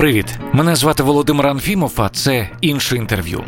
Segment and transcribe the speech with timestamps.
[0.00, 0.38] Привіт!
[0.52, 3.44] Мене звати Володимир Анфімов, а це інше інтерв'ю.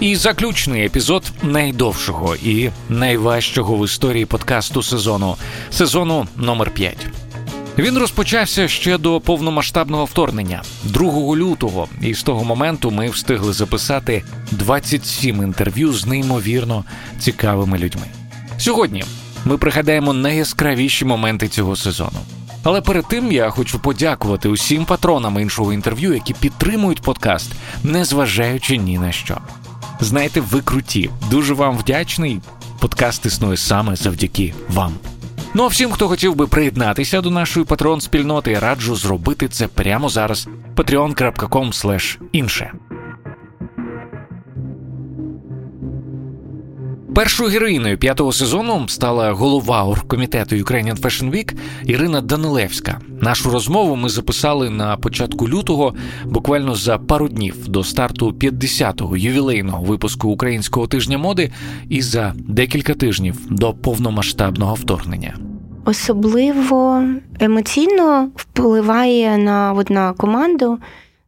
[0.00, 5.36] І заключний епізод найдовшого і найважчого в історії подкасту сезону
[5.70, 7.06] сезону номер 5
[7.78, 14.22] Він розпочався ще до повномасштабного вторгнення 2 лютого, і з того моменту ми встигли записати
[14.50, 16.84] 27 інтерв'ю з неймовірно
[17.18, 18.06] цікавими людьми.
[18.58, 19.04] Сьогодні
[19.44, 22.18] ми пригадаємо найяскравіші моменти цього сезону.
[22.62, 27.52] Але перед тим я хочу подякувати усім патронам іншого інтерв'ю, які підтримують подкаст,
[27.84, 29.38] незважаючи ні на що.
[30.00, 31.10] Знаєте, ви круті.
[31.30, 32.40] Дуже вам вдячний.
[32.80, 34.92] Подкаст існує саме завдяки вам.
[35.54, 40.08] Ну а всім, хто хотів би приєднатися до нашої патрон спільноти, раджу зробити це прямо
[40.08, 40.48] зараз.
[40.76, 42.72] patreon.com інше.
[47.14, 51.54] Першою героїною п'ятого сезону стала голова оргкомітету Ukrainian Fashion Week
[51.84, 53.00] Ірина Данилевська.
[53.20, 55.94] Нашу розмову ми записали на початку лютого,
[56.24, 61.52] буквально за пару днів до старту 50-го ювілейного випуску українського тижня моди,
[61.88, 65.36] і за декілька тижнів до повномасштабного вторгнення.
[65.84, 67.04] Особливо
[67.40, 70.78] емоційно впливає на от, на команду.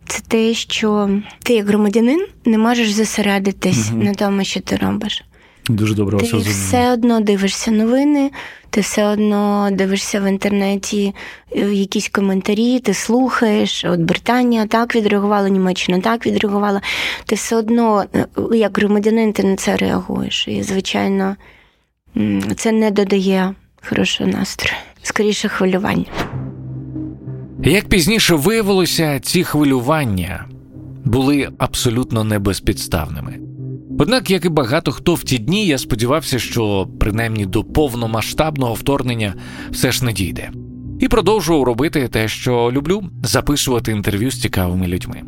[0.07, 1.11] Це те, що
[1.43, 4.03] ти як громадянин не можеш зосередитись угу.
[4.03, 5.25] на тому, що ти робиш.
[5.69, 8.31] Дуже добре Ти все одно дивишся новини,
[8.71, 11.15] ти все одно дивишся в інтернеті
[11.57, 13.85] е, якісь коментарі, ти слухаєш.
[13.85, 16.81] От Британія так відреагувала, Німеччина так відреагувала.
[17.27, 20.49] Ти все одно, е, як громадянин, ти на це реагуєш.
[20.49, 21.37] І, звичайно,
[22.57, 23.55] це не додає
[23.89, 26.07] хорошого настрою, скоріше хвилювання.
[27.63, 30.45] Як пізніше виявилося, ці хвилювання
[31.05, 33.44] були абсолютно небезпідставними.
[33.99, 39.35] Однак, як і багато хто в ті дні, я сподівався, що принаймні до повномасштабного вторгнення
[39.71, 40.51] все ж не дійде,
[41.01, 45.23] і продовжував робити те, що люблю записувати інтерв'ю з цікавими людьми.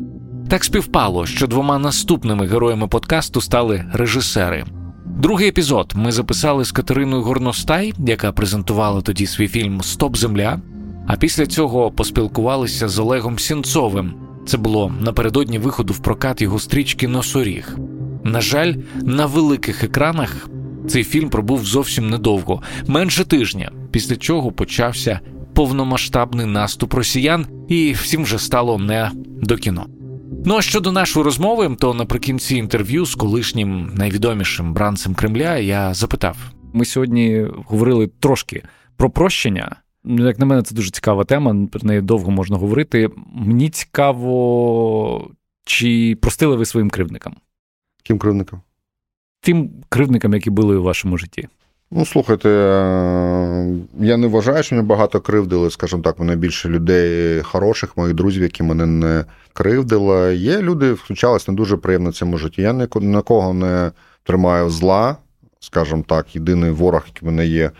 [0.49, 4.65] Так співпало, що двома наступними героями подкасту стали режисери.
[5.05, 10.61] Другий епізод ми записали з Катериною Горностай, яка презентувала тоді свій фільм Стоп Земля.
[11.07, 14.13] А після цього поспілкувалися з Олегом Сінцовим.
[14.45, 17.77] Це було напередодні виходу в прокат його стрічки Носоріг.
[18.27, 18.73] На жаль,
[19.03, 20.49] на великих екранах
[20.87, 25.19] цей фільм пробув зовсім недовго, менше тижня, після чого почався
[25.53, 29.11] повномасштабний наступ росіян, і всім вже стало не
[29.41, 29.85] до кіно.
[30.45, 36.37] Ну а щодо нашої розмови, то наприкінці інтерв'ю з колишнім найвідомішим бранцем Кремля я запитав:
[36.73, 38.63] ми сьогодні говорили трошки
[38.97, 39.75] про прощення.
[40.03, 41.67] Ну, як на мене, це дуже цікава тема.
[41.71, 43.09] Про неї довго можна говорити.
[43.33, 45.31] Мені цікаво,
[45.65, 47.35] чи простили ви своїм кривдникам?
[48.07, 48.61] Ким кривникам?
[49.41, 51.47] Тим кривдникам, які були у вашому житті.
[51.91, 57.41] Ну, слухайте, е, я не вважаю, що мене багато кривдили, скажімо так, мене більше людей
[57.41, 60.35] хороших, моїх друзів, які мене не кривдили.
[60.35, 62.61] Є люди, включались не дуже приємно в цьому житті.
[62.61, 63.91] Я на кого не
[64.23, 65.17] тримаю зла,
[65.59, 67.71] скажімо так, єдиний ворог, який в мене є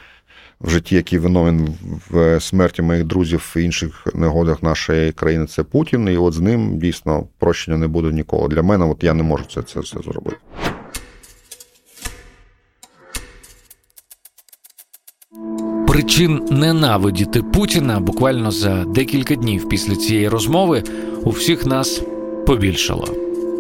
[0.62, 1.78] в житті, який виновен
[2.10, 6.10] в смерті моїх друзів і інших негодах нашої країни, це Путін.
[6.10, 8.48] І от з ним дійсно прощення не буде ніколи.
[8.48, 10.38] Для мене от я не можу це, це, це зробити.
[15.88, 20.84] Причин ненавидіти Путіна буквально за декілька днів після цієї розмови
[21.24, 22.02] у всіх нас
[22.46, 23.08] побільшало.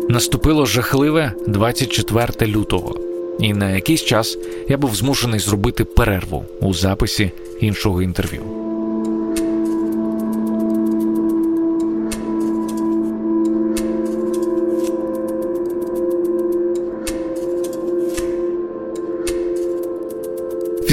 [0.09, 3.06] Наступило жахливе 24 лютого
[3.39, 4.37] і на якийсь час
[4.69, 7.31] я був змушений зробити перерву у записі
[7.61, 8.66] іншого інтерв'ю.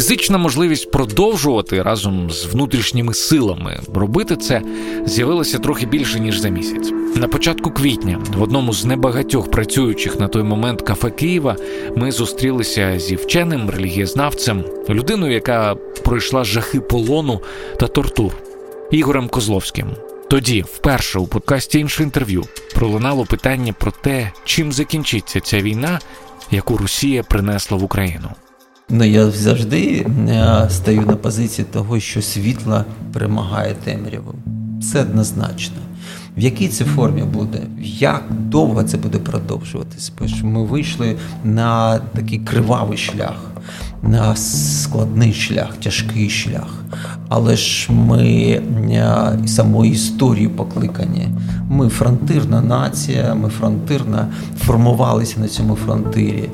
[0.04, 4.62] Фізична можливість продовжувати разом з внутрішніми силами робити це
[5.06, 6.92] з'явилася трохи більше ніж за місяць.
[7.16, 11.56] На початку квітня, в одному з небагатьох працюючих на той момент кафе Києва,
[11.96, 17.40] ми зустрілися зі вченим релігієзнавцем, людиною, яка пройшла жахи полону
[17.80, 18.32] та тортур
[18.90, 19.86] Ігорем Козловським.
[20.30, 26.00] Тоді, вперше у подкасті інше інтерв'ю, пролунало питання про те, чим закінчиться ця війна,
[26.50, 28.30] яку Росія принесла в Україну.
[28.88, 34.34] Ну, я завжди е, стаю на позиції того, що світло перемагає темряву.
[34.92, 35.76] Це однозначно.
[36.36, 37.58] В якій це формі буде?
[37.82, 40.12] Як довго це буде продовжуватись?
[40.18, 43.53] Бо ми вийшли на такий кривавий шлях.
[44.34, 46.84] Складний шлях, тяжкий шлях.
[47.28, 48.62] Але ж ми
[49.46, 51.28] самої історії покликані.
[51.68, 54.28] Ми фронтирна нація, ми фронтирна,
[54.58, 56.48] формувалися на цьому фронтирі.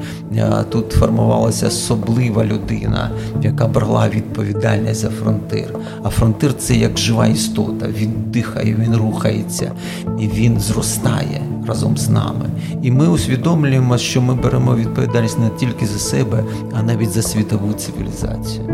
[0.68, 3.10] Тут формувалася особлива людина,
[3.42, 5.74] яка брала відповідальність за фронтир.
[6.02, 7.86] А фронтир це як жива істота.
[7.96, 9.72] Він дихає, він рухається
[10.18, 12.50] і він зростає разом з нами.
[12.82, 16.44] І ми усвідомлюємо, що ми беремо відповідальність не тільки за себе,
[16.78, 18.67] а навіть за світову цивілізацію.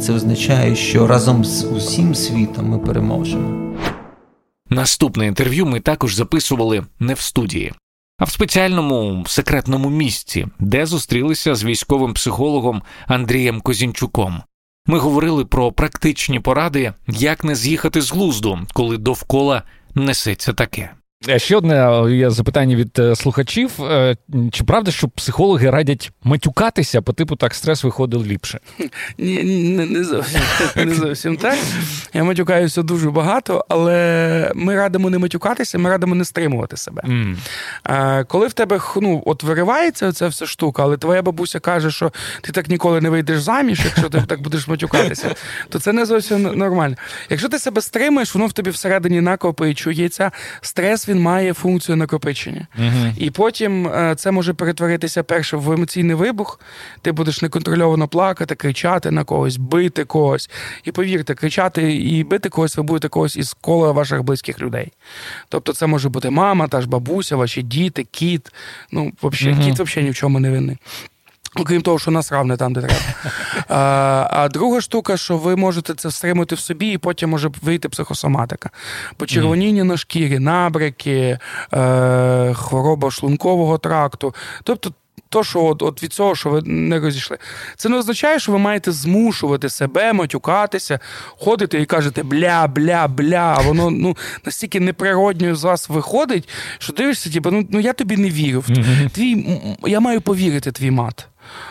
[0.00, 3.74] Це означає, що разом з усім світом ми переможемо.
[4.70, 7.72] Наступне інтерв'ю ми також записували не в студії,
[8.18, 14.42] а в спеціальному секретному місці, де зустрілися з військовим психологом Андрієм Козінчуком.
[14.86, 19.62] Ми говорили про практичні поради, як не з'їхати з глузду, коли довкола
[19.94, 20.90] несеться таке.
[21.28, 24.16] Е, ще одне є запитання від е, слухачів: е,
[24.52, 28.60] чи правда, що психологи радять матюкатися по типу так стрес виходив ліпше?
[29.18, 29.42] Ні,
[29.76, 30.40] не, не зовсім
[30.76, 31.58] не зовсім так.
[32.14, 37.02] Я матюкаюся дуже багато, але ми радимо не матюкатися, ми радимо не стримувати себе.
[37.02, 38.24] Mm.
[38.24, 42.52] Коли в тебе ну, от виривається ця вся штука, але твоя бабуся каже, що ти
[42.52, 45.34] так ніколи не вийдеш заміж, якщо ти так будеш матюкатися,
[45.68, 46.96] то це не зовсім нормально.
[47.30, 50.30] Якщо ти себе стримаєш, воно в тобі всередині накопичується,
[50.60, 52.66] стрес він має функцію накопичення.
[52.80, 56.60] uh І потім е, це може перетворитися перше в емоційний вибух.
[57.02, 60.50] Ти будеш неконтрольовано плакати, кричати на когось, бити когось.
[60.84, 64.92] І повірте, кричати і бити когось, ви будете когось із кола ваших близьких людей.
[65.48, 68.52] Тобто, це може бути мама, та ж бабуся, ваші діти, кіт.
[68.92, 70.76] Ну, взагалі, uh кіт взагалі ні в чому не винний.
[71.58, 73.00] Окрім того, що нас равне там, де треба.
[73.68, 77.88] А а друга штука, що ви можете це стримати в собі, і потім може вийти
[77.88, 78.70] психосоматика.
[79.16, 81.38] Почервоніння на шкірі, набряки,
[81.74, 84.34] е, хвороба шлункового тракту.
[84.62, 84.92] Тобто.
[85.30, 87.38] То, що от, от від цього, що ви не розійшли,
[87.76, 93.54] це не означає, що ви маєте змушувати себе матюкатися, ходити і кажете бля, бля, бля.
[93.58, 98.16] А воно ну настільки неприродньо з вас виходить, що дивишся, типу, ну ну я тобі
[98.16, 98.64] не вірю.
[99.12, 101.28] Твій я маю повірити твій мат.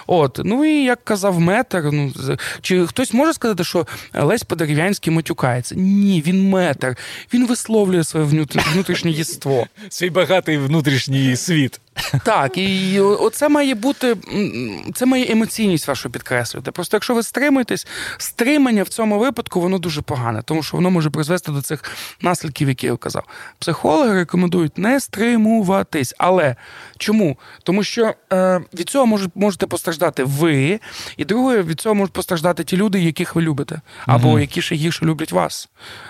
[0.07, 2.13] От, ну і як казав метр, ну
[2.61, 5.75] чи хтось може сказати, що Лесь Подерев'янський матюкається?
[5.75, 6.97] Ні, він метр.
[7.33, 8.25] Він висловлює своє
[8.73, 9.67] внутрішнє єство.
[9.89, 11.79] Свій багатий внутрішній світ.
[12.23, 14.15] Так, і оце має бути
[14.95, 16.71] це має емоційність вашу підкреслювати.
[16.71, 21.09] Просто якщо ви стримуєтесь, стримання в цьому випадку воно дуже погане, тому що воно може
[21.09, 21.83] призвести до цих
[22.21, 23.23] наслідків, які я казав.
[23.59, 26.13] Психологи рекомендують не стримуватись.
[26.17, 26.55] Але
[26.97, 27.37] чому?
[27.63, 30.79] Тому що е, від цього може, можете постраждати ви,
[31.17, 34.39] і друге, від цього можуть постраждати ті люди, яких ви любите, або угу.
[34.39, 35.69] які ще гірше люблять вас.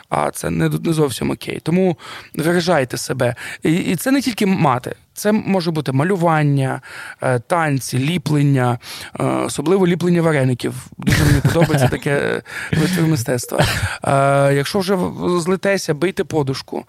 [0.09, 1.59] А це не не зовсім окей.
[1.63, 1.97] Тому
[2.35, 3.35] виражайте себе.
[3.63, 4.95] І, і це не тільки мати.
[5.17, 6.81] Це може бути малювання,
[7.21, 8.79] е, танці, ліплення,
[9.19, 10.73] е, особливо ліплення вареників.
[10.97, 12.41] Дуже мені подобається таке
[12.71, 13.65] витвір мистецтва.
[14.03, 14.97] Е, якщо вже
[15.39, 16.85] злитеся, бийте подушку,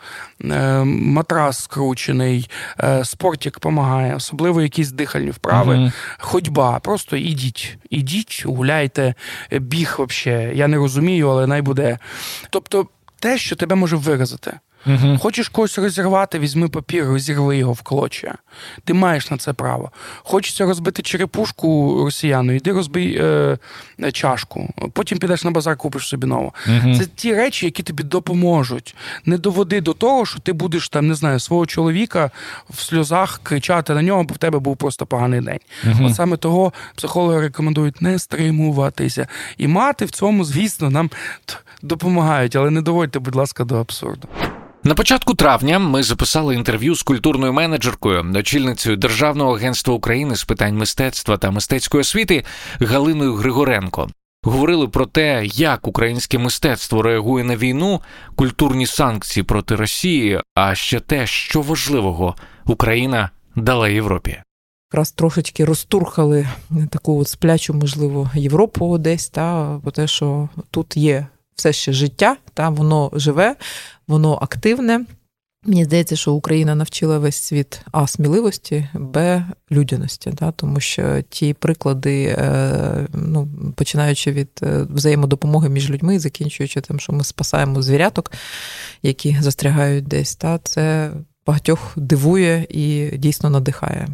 [0.84, 2.50] матрас скручений,
[3.04, 6.78] спортик допомагає, особливо якісь дихальні вправи, uh ходьба.
[6.78, 9.14] Просто ідіть, ідіть, гуляйте,
[9.50, 10.58] біг взагалі.
[10.58, 11.98] Я не розумію, але най буде.
[12.50, 12.86] Тобто
[13.20, 14.52] те, що тебе може виразити.
[14.86, 15.18] Угу.
[15.18, 18.34] Хочеш когось розірвати, візьми папір, розірви його в клочя.
[18.84, 19.90] Ти маєш на це право.
[20.16, 23.58] Хочеться розбити черепушку росіяну, йди розбий е,
[24.12, 24.74] чашку.
[24.92, 26.54] Потім підеш на базар, купиш собі нову.
[26.68, 26.94] Угу.
[26.94, 28.94] Це ті речі, які тобі допоможуть.
[29.24, 32.30] Не доводи до того, що ти будеш там, не знаю, свого чоловіка
[32.70, 35.60] в сльозах кричати на нього, бо в тебе був просто поганий день.
[35.86, 36.06] Угу.
[36.06, 39.26] От саме того психологи рекомендують не стримуватися.
[39.58, 41.10] І мати в цьому, звісно, нам
[41.82, 44.28] допомагають, але не доводьте, будь ласка, до абсурду.
[44.88, 50.76] На початку травня ми записали інтерв'ю з культурною менеджеркою, очільницею Державного агентства України з питань
[50.76, 52.44] мистецтва та мистецької освіти
[52.80, 54.08] Галиною Григоренко.
[54.42, 58.00] Говорили про те, як українське мистецтво реагує на війну,
[58.36, 62.34] культурні санкції проти Росії, а ще те, що важливого
[62.66, 64.42] Україна дала Європі.
[64.92, 66.48] Якраз трошечки розтурхали
[66.90, 71.26] таку от сплячу, можливо, Європу десь, та бо те, що тут є
[71.58, 73.56] все ще життя, та воно живе,
[74.08, 75.04] воно активне.
[75.64, 81.54] Мені здається, що Україна навчила весь світ а сміливості, б людяності, да, тому що ті
[81.54, 88.32] приклади, е, ну починаючи від е, взаємодопомоги між людьми, закінчуючи тим, що ми спасаємо звіряток,
[89.02, 91.10] які застрягають десь, та це
[91.46, 94.08] багатьох дивує і дійсно надихає.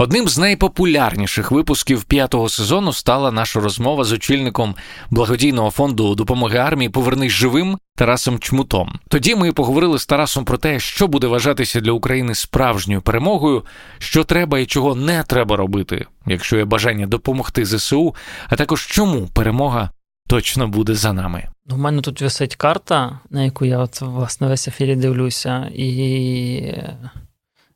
[0.00, 4.74] Одним з найпопулярніших випусків п'ятого сезону стала наша розмова з очільником
[5.10, 8.98] благодійного фонду допомоги армії Повернись живим Тарасом Чмутом.
[9.08, 13.64] Тоді ми поговорили з Тарасом про те, що буде вважатися для України справжньою перемогою,
[13.98, 18.14] що треба і чого не треба робити, якщо є бажання допомогти ЗСУ,
[18.48, 19.90] а також чому перемога
[20.28, 21.48] точно буде за нами.
[21.70, 26.74] У мене тут висить карта, на яку я от власне весь ефірі дивлюся, і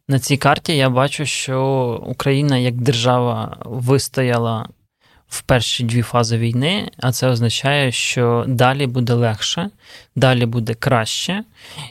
[0.09, 4.69] на цій карті я бачу, що Україна як держава вистояла
[5.33, 9.71] в перші дві фази війни, а це означає, що далі буде легше,
[10.17, 11.45] далі буде краще,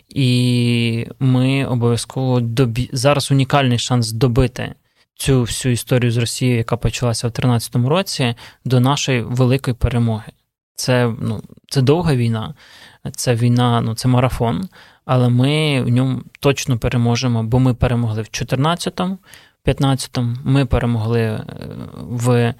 [0.09, 2.89] і ми обов'язково добі...
[2.93, 4.73] зараз унікальний шанс добити.
[5.15, 10.31] Цю всю історію з Росією, яка почалася в 2013 році, до нашої великої перемоги.
[10.75, 12.53] Це ну, це довга війна,
[13.11, 14.69] це війна, ну це марафон.
[15.05, 19.17] Але ми в ньому точно переможемо, бо ми перемогли в 14-му,
[19.65, 21.45] 15-му, ми перемогли е,
[22.01, 22.53] в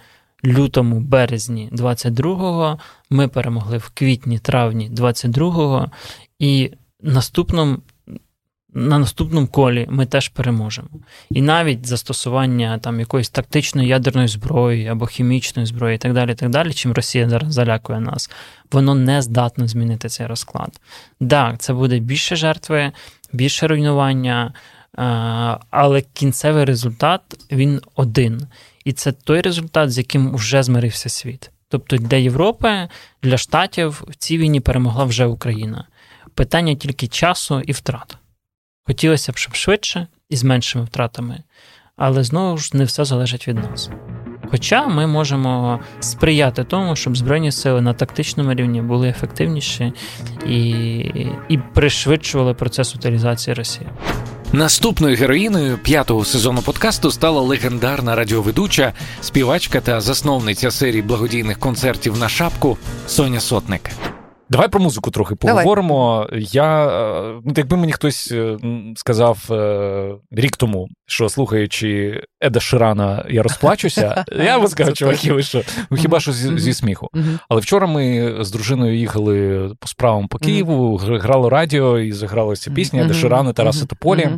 [0.45, 2.79] лютому, березні 22-го,
[3.09, 5.91] ми перемогли в квітні, травні 22-го,
[6.39, 6.71] і
[7.01, 7.77] наступному
[8.73, 10.89] на наступному колі ми теж переможемо.
[11.29, 16.49] І навіть застосування там якоїсь тактичної ядерної зброї або хімічної зброї, і так далі, так
[16.49, 18.29] далі, чим Росія зараз залякує нас,
[18.71, 20.79] воно не здатно змінити цей розклад.
[21.29, 22.91] Так, це буде більше жертви,
[23.33, 24.53] більше руйнування,
[25.69, 28.47] але кінцевий результат він один.
[28.85, 31.51] І це той результат, з яким вже змирився світ.
[31.69, 32.87] Тобто для Європи,
[33.23, 35.87] для Штатів в цій війні перемогла вже Україна.
[36.33, 38.17] Питання тільки часу і втрат.
[38.83, 41.43] Хотілося б, щоб швидше і з меншими втратами,
[41.95, 43.89] але знову ж не все залежить від нас.
[44.51, 49.93] Хоча ми можемо сприяти тому, щоб Збройні сили на тактичному рівні були ефективніші
[50.47, 50.59] і
[51.49, 53.87] і пришвидшували процес утилізації Росії.
[54.53, 62.29] Наступною героїною п'ятого сезону подкасту стала легендарна радіоведуча, співачка та засновниця серії благодійних концертів на
[62.29, 63.81] шапку Соня Сотник.
[64.51, 66.27] Давай про музику трохи поговоримо.
[66.29, 66.47] Давай.
[66.51, 68.57] Я е, ну, якби мені хтось е,
[68.95, 75.43] сказав е, рік тому, що слухаючи Еда Ширана, я розплачуся, я би сказав, чуваки, ви
[75.43, 75.61] що?
[75.89, 77.09] Ну хіба що зі, зі сміху.
[77.49, 83.01] Але вчора ми з дружиною їхали по справам по Києву, грало радіо і загралася пісня
[83.01, 84.29] Еда Ширана Тараса Тополі.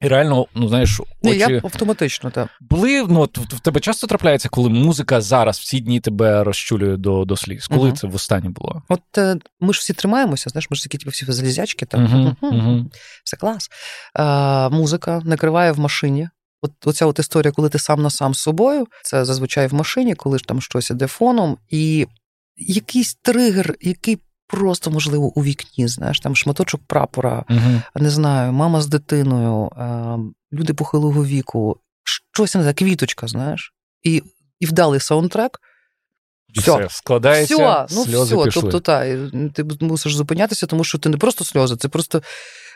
[0.00, 1.38] І реально, ну знаєш, очі...
[1.38, 2.48] я автоматично так.
[2.60, 3.06] були.
[3.08, 7.36] Ну в тебе часто трапляється, коли музика зараз в ці дні тебе розчулює до до
[7.36, 7.66] сліз.
[7.66, 8.82] Коли uh це востаннє було?
[8.88, 12.36] От е, ми ж всі тримаємося, знаєш, ми ж такі типу, всі залізячки, там uh-huh,
[12.42, 12.84] uh-huh.
[13.24, 13.70] все клас.
[14.14, 16.28] А, Музика накриває в машині.
[16.62, 20.14] От оця от історія, коли ти сам на сам з собою, це зазвичай в машині,
[20.14, 22.06] коли ж там щось іде фоном, і
[22.56, 28.80] якийсь тригер, який просто, можливо, у вікні, знаєш, там шматочок прапора, uh не знаю, мама
[28.80, 29.70] з дитиною,
[30.52, 31.80] люди похилого віку,
[32.32, 34.22] щось не знаю, квіточка, знаєш, і
[34.60, 35.60] і вдалий саундтрек.
[36.54, 38.44] Все, все складається, все, ну сльози все.
[38.44, 38.62] Пішли.
[38.62, 39.16] Тобто, та,
[39.52, 42.22] ти мусиш зупинятися, тому що ти не просто сльози, це просто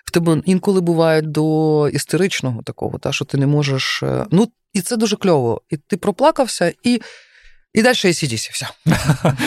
[0.04, 4.02] в тебе інколи буває до істеричного такого, та, що ти не можеш.
[4.02, 5.62] Е, ну, і це дуже кльово.
[5.68, 7.00] І ти проплакався, і
[7.74, 8.68] і далі ACDC, все.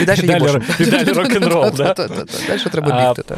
[0.02, 1.72] І далі далі рок-н-рол.
[2.48, 3.36] Далі треба бігти.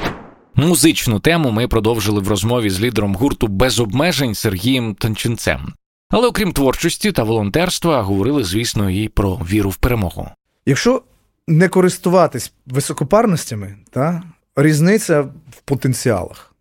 [0.55, 5.73] Музичну тему ми продовжили в розмові з лідером гурту без обмежень Сергієм Танчинцем.
[6.09, 10.29] Але окрім творчості та волонтерства, говорили, звісно, і про віру в перемогу.
[10.65, 11.01] Якщо
[11.47, 14.23] не користуватись високопарностями, та,
[14.55, 16.55] різниця в потенціалах.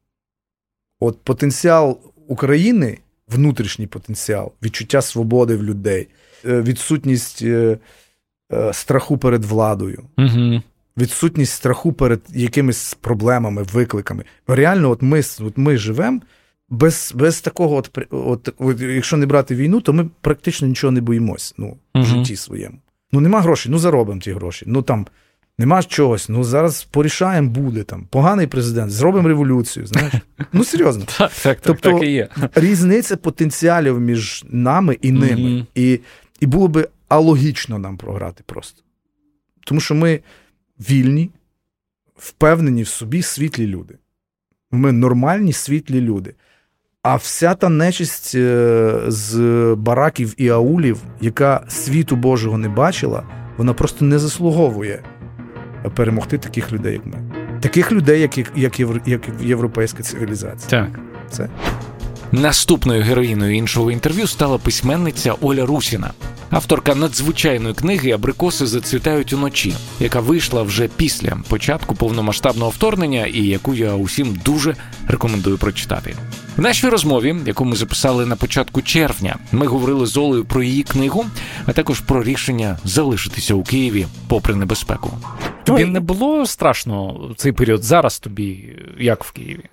[1.00, 6.09] От потенціал України, внутрішній потенціал, відчуття свободи в людей,
[6.45, 7.78] е, відсутність Е,
[8.72, 10.62] страху перед владою, угу.
[10.96, 14.24] відсутність страху перед якимись проблемами, викликами.
[14.46, 16.20] Реально, от ми от ми живемо
[16.68, 21.00] без без такого, от, от, от, якщо не брати війну, то ми практично нічого не
[21.00, 22.04] боїмось ну, угу.
[22.04, 22.76] в житті своєму.
[23.12, 24.64] Ну, нема грошей, ну заробимо ті гроші.
[24.68, 25.06] Ну там
[25.58, 28.06] нема чогось, ну зараз порішаємо, буде там.
[28.10, 29.86] Поганий президент, зробимо революцію.
[29.86, 30.12] знаєш.
[30.52, 31.04] Ну, серйозно.
[31.18, 32.28] Так, так, тобто, так і є.
[32.54, 35.66] різниця потенціалів між нами і ними.
[35.74, 36.00] І
[36.40, 38.83] і було би алогічно нам програти просто.
[39.66, 40.21] Тому що ми
[40.80, 41.30] вільні,
[42.16, 43.99] впевнені в собі світлі люди.
[44.71, 46.35] Ми нормальні світлі люди.
[47.02, 49.38] А вся та нечисть е, з
[49.78, 55.02] бараків і аулів, яка світу Божого не бачила, вона просто не заслуговує
[55.94, 57.33] перемогти таких людей, як ми.
[57.61, 60.71] Таких людей, як як, як європейська цивілізація.
[60.71, 61.00] Так.
[61.30, 61.49] Це.
[62.35, 66.11] Наступною героїною іншого інтерв'ю стала письменниця Оля Русіна,
[66.50, 73.75] авторка надзвичайної книги Абрикоси зацвітають уночі, яка вийшла вже після початку повномасштабного вторгнення і яку
[73.75, 74.76] я усім дуже
[75.09, 76.14] рекомендую прочитати.
[76.57, 80.83] В нашій розмові, яку ми записали на початку червня, ми говорили з Олею про її
[80.83, 81.26] книгу,
[81.67, 85.11] а також про рішення залишитися у Києві попри небезпеку.
[85.64, 89.64] Тобі не було страшно цей період зараз тобі, як в Києві?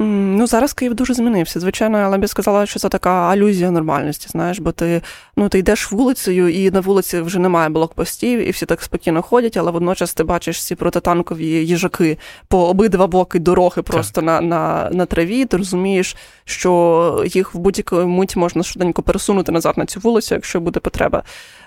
[0.00, 1.60] Ну, зараз Київ дуже змінився.
[1.60, 4.28] Звичайно, але б сказала, що це така алюзія нормальності.
[4.28, 5.02] Знаєш, бо ти
[5.36, 9.56] ну ти йдеш вулицею, і на вулиці вже немає блокпостів, і всі так спокійно ходять,
[9.56, 15.06] але водночас ти бачиш ці протитанкові їжаки по обидва боки дороги, просто на на, на
[15.06, 15.44] траві.
[15.44, 20.60] Ти розумієш, що їх в будь-яку мить можна швиденько пересунути назад на цю вулицю, якщо
[20.60, 21.22] буде потреба.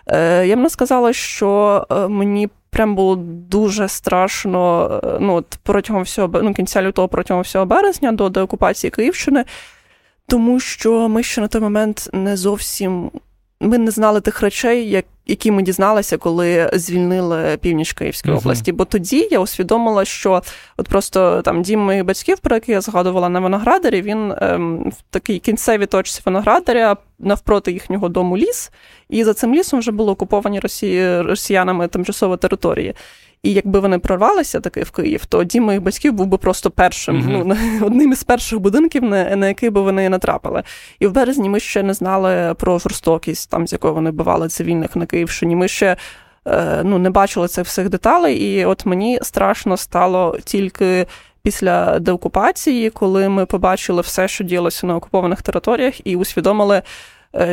[0.07, 3.15] Е, Я б не сказала, що е, мені прям було
[3.49, 4.89] дуже страшно.
[5.03, 9.45] Е, ну, от протягом всього ну, кінця лютого, протягом всього березня до деокупації Київщини,
[10.27, 13.11] тому що ми ще на той момент не зовсім
[13.59, 18.39] ми не знали тих речей, як, які ми дізналися, коли звільнили північ Київської uh-huh.
[18.39, 18.71] області.
[18.71, 20.43] Бо тоді я усвідомила, що
[20.77, 25.03] от просто там дім моїх батьків, про який я згадувала на виноградарі, він ем, в
[25.09, 28.71] такій кінцевій точці виноградаря навпроти їхнього дому ліс,
[29.09, 30.59] і за цим лісом вже були окуповані
[31.21, 32.93] росіянами тимчасово території.
[33.43, 37.21] І якби вони прорвалися таки в Київ, то дім моїх батьків був би просто першим,
[37.21, 37.43] mm-hmm.
[37.45, 40.63] ну одним із перших будинків, на, на який би вони натрапили.
[40.99, 44.95] І в березні ми ще не знали про жорстокість, там з якою вони бивали цивільних
[44.95, 45.55] на Київщині.
[45.55, 45.97] Ми ще
[46.47, 51.05] е, ну, не бачили цих всіх деталей, і от мені страшно стало тільки.
[51.41, 56.81] Після деокупації, коли ми побачили все, що діялося на окупованих територіях, і усвідомили,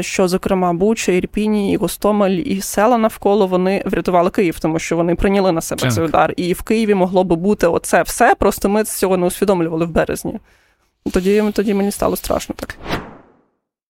[0.01, 5.15] що, зокрема, Буча, Ірпіні, і Гостомель, і села навколо вони врятували Київ, тому що вони
[5.15, 6.35] прийняли на себе цей удар.
[6.37, 8.35] І в Києві могло би бути оце все.
[8.35, 10.39] Просто ми цього не усвідомлювали в березні.
[11.13, 12.79] Тоді, Тоді мені стало страшно так.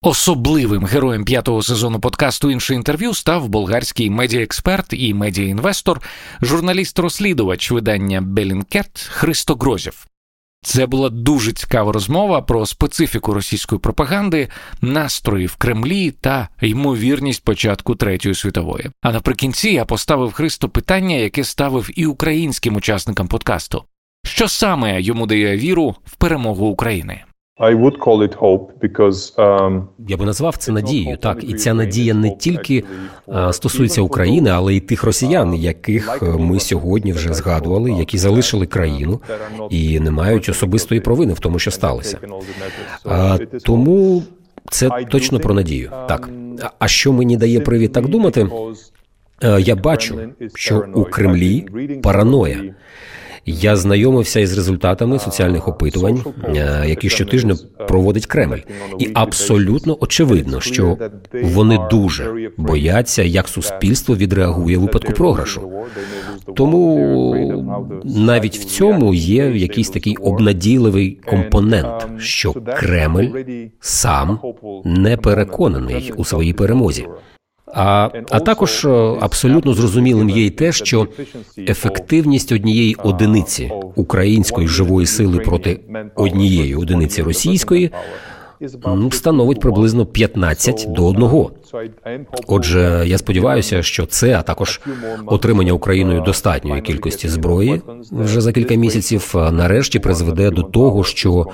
[0.01, 6.01] Особливим героєм п'ятого сезону подкасту інше інтерв'ю став болгарський медіаексперт і медіаінвестор,
[6.41, 10.07] журналіст-розслідувач видання Белінкет Христо Грозєв.
[10.65, 14.47] Це була дуже цікава розмова про специфіку російської пропаганди,
[14.81, 18.91] настрої в Кремлі та ймовірність початку третьої світової.
[19.01, 23.83] А наприкінці я поставив Христо питання, яке ставив і українським учасникам подкасту:
[24.25, 27.23] що саме йому дає віру в перемогу України?
[29.37, 31.17] Um, Я би назвав це надією.
[31.17, 32.83] Так, і ця надія не тільки
[33.51, 39.21] стосується України, але й тих росіян, яких е, ми сьогодні вже згадували, які залишили країну
[39.69, 42.19] і не мають особистої провини в тому, що сталося.
[43.65, 44.23] Тому
[44.69, 45.91] це точно про надію.
[46.07, 46.29] Так
[46.79, 48.47] а що мені дає привід так думати?
[49.43, 50.19] Е, я бачу,
[50.55, 51.65] що у Кремлі
[52.03, 52.63] параноя.
[53.45, 57.55] Я знайомився із результатами соціальних опитувань, е, які щотижня
[57.87, 58.57] проводить Кремль,
[58.99, 60.97] і абсолютно очевидно, що
[61.43, 65.71] вони дуже бояться, як суспільство відреагує в випадку програшу.
[66.55, 73.27] Тому навіть в цьому є якийсь такий обнадійливий компонент, що Кремль
[73.79, 74.39] сам
[74.85, 77.05] не переконаний у своїй перемозі.
[77.75, 81.07] А а також е, абсолютно зрозумілим є й те, що
[81.57, 85.79] ефективність однієї одиниці української живої сили проти
[86.15, 87.91] однієї одиниці російської
[89.11, 91.45] становить приблизно 15 до 1.
[92.47, 94.81] Отже, я сподіваюся, що це, а також
[95.25, 101.47] отримання Україною достатньої кількості зброї вже за кілька місяців, нарешті призведе до того, що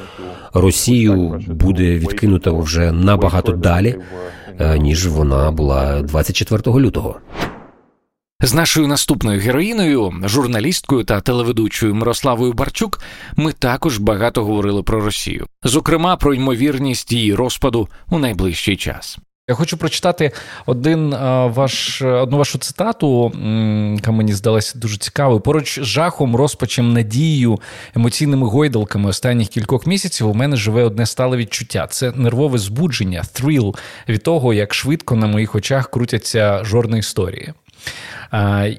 [0.53, 3.95] Росію буде відкинуто вже набагато далі.
[4.59, 7.19] Е, ніж вона була 24 лютого.
[8.43, 12.99] З нашою наступною героїною, журналісткою та телеведучою Мирославою Барчук,
[13.35, 19.17] ми також багато говорили про Росію, зокрема про ймовірність її розпаду у найближчий час.
[19.49, 20.31] Я хочу прочитати
[20.65, 21.09] один
[21.49, 23.31] ваш одну вашу цитату,
[23.95, 25.39] яка мені здалася дуже цікавою.
[25.39, 27.59] Поруч з жахом, розпачем, надією,
[27.95, 31.87] емоційними гойдалками останніх кількох місяців у мене живе одне стале відчуття.
[31.89, 33.75] Це нервове збудження, thrill
[34.09, 37.53] від того, як швидко на моїх очах крутяться жорни історії.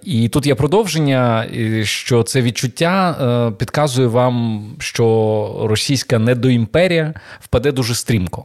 [0.02, 1.46] І тут є продовження,
[1.82, 8.44] що це відчуття е, підказує вам, що російська недоімперія впаде дуже стрімко.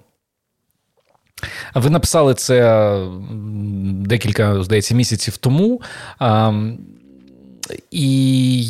[1.76, 2.90] Ви написали це
[3.92, 5.82] декілька, здається, місяців тому.
[7.92, 8.64] І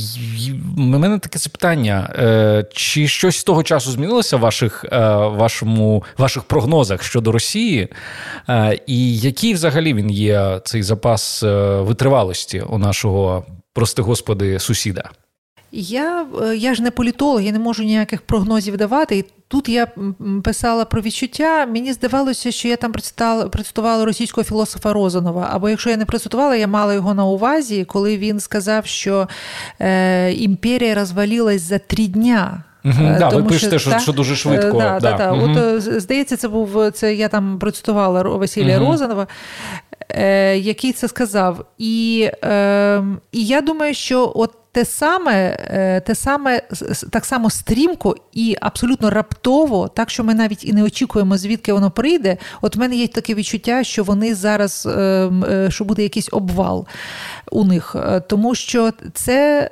[0.78, 6.04] в мене таке запитання: е, чи щось з того часу змінилося в ваших е, вашому,
[6.18, 7.88] ваших прогнозах щодо Росії?
[8.50, 11.44] Е, і який взагалі він є цей запас
[11.80, 15.10] витривалості у нашого, прости господи, сусіда?
[15.72, 19.18] Я я ж не політолог, я не можу ніяких прогнозів давати.
[19.18, 19.88] І тут я
[20.44, 21.66] писала про відчуття.
[21.66, 22.92] Мені здавалося, що я там
[23.52, 25.50] процитувала російського філософа Розанова.
[25.52, 29.28] Або якщо я не процитувала, я мала його на увазі, коли він сказав, що
[29.80, 32.64] е, імперія розвалилась за три дня.
[32.86, 34.78] Угу, да, ви пишете, що, що дуже швидко.
[34.78, 35.18] Да, да.
[35.18, 35.52] Да, угу.
[35.58, 37.16] От, Здається, це був це.
[37.16, 38.92] Я там процитувала Василія угу.
[38.92, 39.28] Розанова,
[40.10, 41.66] е, який це сказав.
[41.78, 46.62] І, е, І я думаю, що от те саме, е, те саме
[47.12, 51.92] так само стрімко і абсолютно раптово, так що ми навіть і не очікуємо, звідки воно
[51.92, 52.38] прийде.
[52.62, 55.00] От в мене є таке відчуття, що вони зараз е,
[55.50, 56.88] е, що буде якийсь обвал
[57.52, 57.96] у них,
[58.28, 59.70] тому що це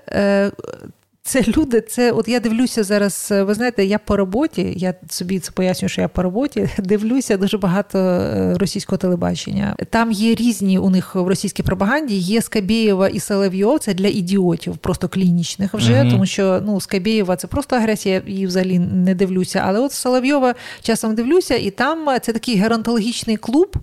[1.28, 3.28] це люди, це от я дивлюся зараз.
[3.32, 7.58] Ви знаєте, я по роботі, я собі це пояснюю, що я по роботі дивлюся дуже
[7.58, 9.76] багато е, російського телебачення.
[9.90, 12.16] Там є різні у них в російській пропаганді.
[12.16, 17.36] Є Скабєєва і Соловйов, це для ідіотів, просто клінічних вже, uh тому що ну Скабєєва
[17.36, 19.64] це просто агресія, її взагалі не дивлюся.
[19.66, 23.76] Але от Соловйова часом дивлюся, і там це такий геронтологічний клуб,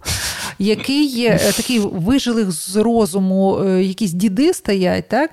[0.59, 5.31] який е, такий вижилих з розуму, е, якісь діди стоять, так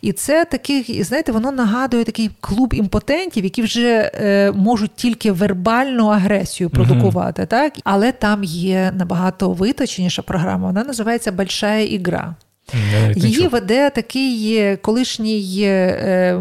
[0.00, 6.06] і це такий, знаєте, воно нагадує такий клуб імпотентів, які вже е, можуть тільки вербальну
[6.06, 7.46] агресію продукувати, mm-hmm.
[7.46, 10.66] так але там є набагато виточеніша програма.
[10.66, 12.34] Вона називається Большая ігра.
[13.16, 16.40] Її веде такий колишній, е,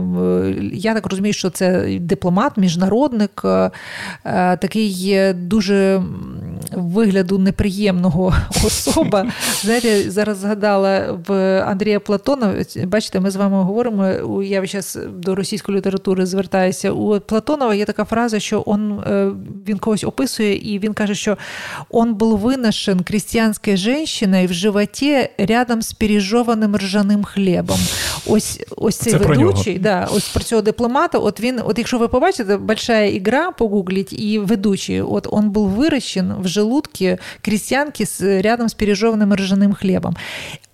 [0.73, 3.71] я так розумію, що це дипломат, міжнародник, е,
[4.57, 6.01] такий дуже
[6.71, 8.33] вигляду неприємного
[8.65, 9.25] особа.
[9.61, 12.53] Знаєте, зараз згадала в Андрія Платона.
[12.85, 14.07] Бачите, ми з вами говоримо.
[14.43, 16.91] Я зараз до російської літератури звертаюся.
[16.91, 19.31] У Платонова є така фраза, що он, е,
[19.67, 21.37] він когось описує, і він каже, що
[21.89, 27.78] он був виношен крістянською жінкою в животі рядом з пережованим ржаним хлібом.
[28.26, 31.18] Ось ось цей Це ведучий, про да, ось про цього дипломата.
[31.18, 36.34] От він, от якщо ви побачите, большая ігра, погугліть, і ведучий, от он був вирощен
[36.40, 40.16] в желудке крестьянки рядом з пережованим ржаним хлібом.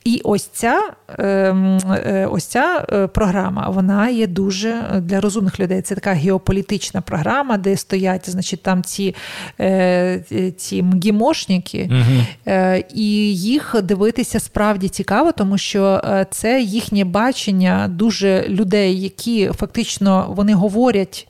[0.05, 0.81] І ось ця
[1.17, 5.81] ем, е, ось ця е, програма вона є дуже для розумних людей.
[5.81, 9.15] Це така геополітична програма, де стоять, значить, там ці
[9.59, 12.53] е, ці мгімошники, угу.
[12.93, 20.53] і їх дивитися справді цікаво, тому що це їхнє бачення дуже людей, які фактично вони
[20.53, 21.27] говорять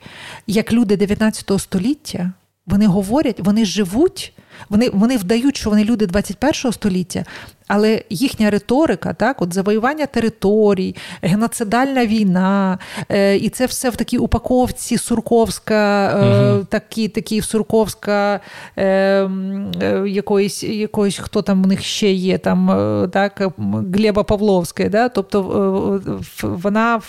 [0.48, 2.32] як люди 19 століття.
[2.68, 4.34] Вони говорять, вони живуть,
[4.70, 7.24] вони вони вдають, що вони люди 21 століття,
[7.68, 14.18] але їхня риторика, так, от завоювання територій, геноцидальна війна, е, і це все в такій
[14.18, 18.40] упаковці Сурковська, е, такі, такі Сурковська
[18.76, 23.54] е, е, якоїсь, якоїсь, хто там у них ще є, там, е, так,
[23.94, 26.02] Глеба Павловська, да, тобто
[26.42, 27.02] вона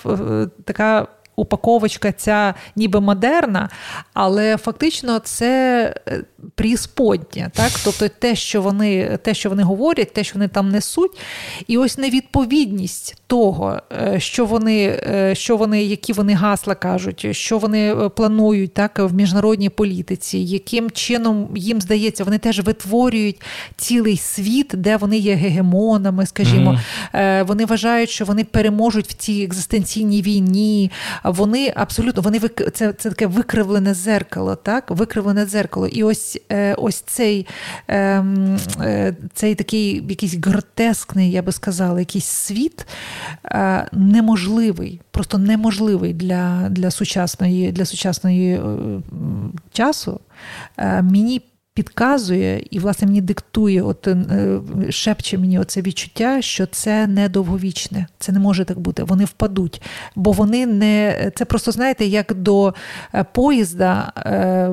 [0.64, 3.68] така упаковочка ця ніби модерна,
[4.14, 6.22] але фактично це е,
[6.55, 7.70] прісподня, так?
[7.85, 11.18] Тобто те, що вони те, що вони говорять, те, що вони там несуть,
[11.66, 17.59] і ось невідповідність того, е, що вони, е, що вони, які вони гасла кажуть, що
[17.59, 23.42] вони планують так, в міжнародній політиці, яким чином їм здається, вони теж витворюють
[23.77, 26.81] цілий світ, де вони є гегемонами, скажімо,
[27.12, 27.44] mm-hmm.
[27.46, 30.90] вони вважають, що вони переможуть в цій екзистенційній війні
[31.31, 34.91] вони абсолютно вони це, це таке викривлене зеркало, так?
[34.91, 35.87] Викривлене зеркало.
[35.87, 37.47] І ось е, ось цей
[37.89, 42.87] ем, е, цей такий якийсь гротескний, я би сказала, якийсь світ
[43.45, 48.61] е, неможливий, просто неможливий для для сучасної для сучасної
[49.73, 50.21] часу.
[51.03, 51.43] Мені
[51.77, 54.61] підказує і, власне, мені диктує, от е,
[54.91, 59.03] шепче мені оце відчуття, що це не довговічне, це не може так бути.
[59.03, 59.83] Вони впадуть,
[60.15, 62.75] бо вони не це просто знаєте, як до
[63.15, 64.71] е, поїзда е,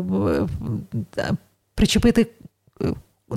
[1.75, 2.27] причепити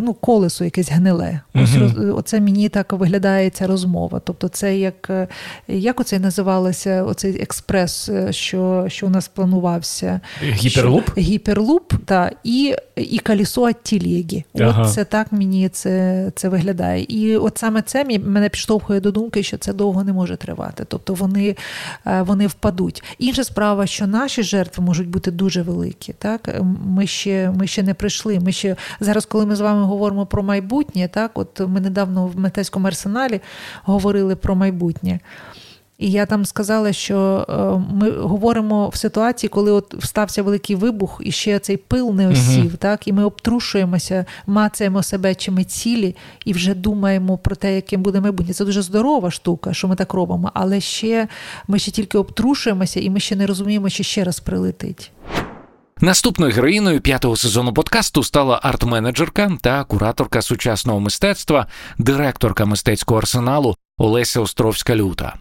[0.00, 1.40] ну, колесо якесь гниле.
[1.54, 4.20] Ось uh оце мені так виглядає ця розмова.
[4.24, 5.28] Тобто, це як е,
[5.68, 10.20] як оце називалося, оцей експрес, е, що що у нас планувався?
[10.42, 11.10] Гіперлуп?
[11.10, 14.44] Що, гіперлуп, та, і і колесо тілєгі.
[14.60, 14.82] Ага.
[14.82, 17.02] От це так мені це це виглядає.
[17.08, 20.84] І от саме це мене підштовхує до думки, що це довго не може тривати.
[20.88, 21.56] Тобто вони
[22.06, 23.02] е, вони впадуть.
[23.18, 26.14] Інша справа, що наші жертви можуть бути дуже великі.
[26.18, 26.60] Так?
[26.86, 28.40] Ми ще ми ще не прийшли.
[28.40, 32.38] Ми ще Зараз, коли ми з вами говоримо про майбутнє, так, от ми недавно в
[32.38, 33.40] мистецькому арсеналі
[33.84, 35.20] говорили про майбутнє.
[35.98, 37.52] І я там сказала, що е,
[37.94, 42.72] ми говоримо в ситуації, коли от встався великий вибух, і ще цей пил не осів,
[42.72, 47.74] uh так, і ми обтрушуємося, мацаємо себе, чи ми цілі, і вже думаємо про те,
[47.74, 48.54] яким буде майбутнє.
[48.54, 51.28] Це дуже здорова штука, що ми так робимо, але ще
[51.68, 55.12] ми ще тільки обтрушуємося, і ми ще не розуміємо, чи ще раз прилетить.
[56.00, 61.66] Наступною героїною п'ятого сезону подкасту стала арт-менеджерка та кураторка сучасного мистецтва,
[61.98, 65.34] директорка мистецького арсеналу Олеся Островська Люта.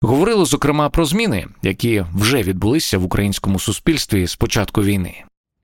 [0.00, 5.14] Говорили зокрема про зміни, які вже відбулися в українському суспільстві з початку війни.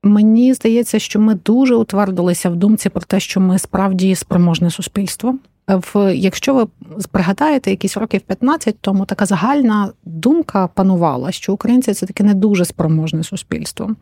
[0.03, 5.39] Мені здається, що ми дуже утвердилися в думці про те, що ми справді спроможне суспільство.
[5.69, 6.67] В якщо ви
[7.11, 12.65] пригадаєте, якісь років 15 тому така загальна думка панувала, що українці це таке не дуже
[12.65, 13.97] спроможне суспільство,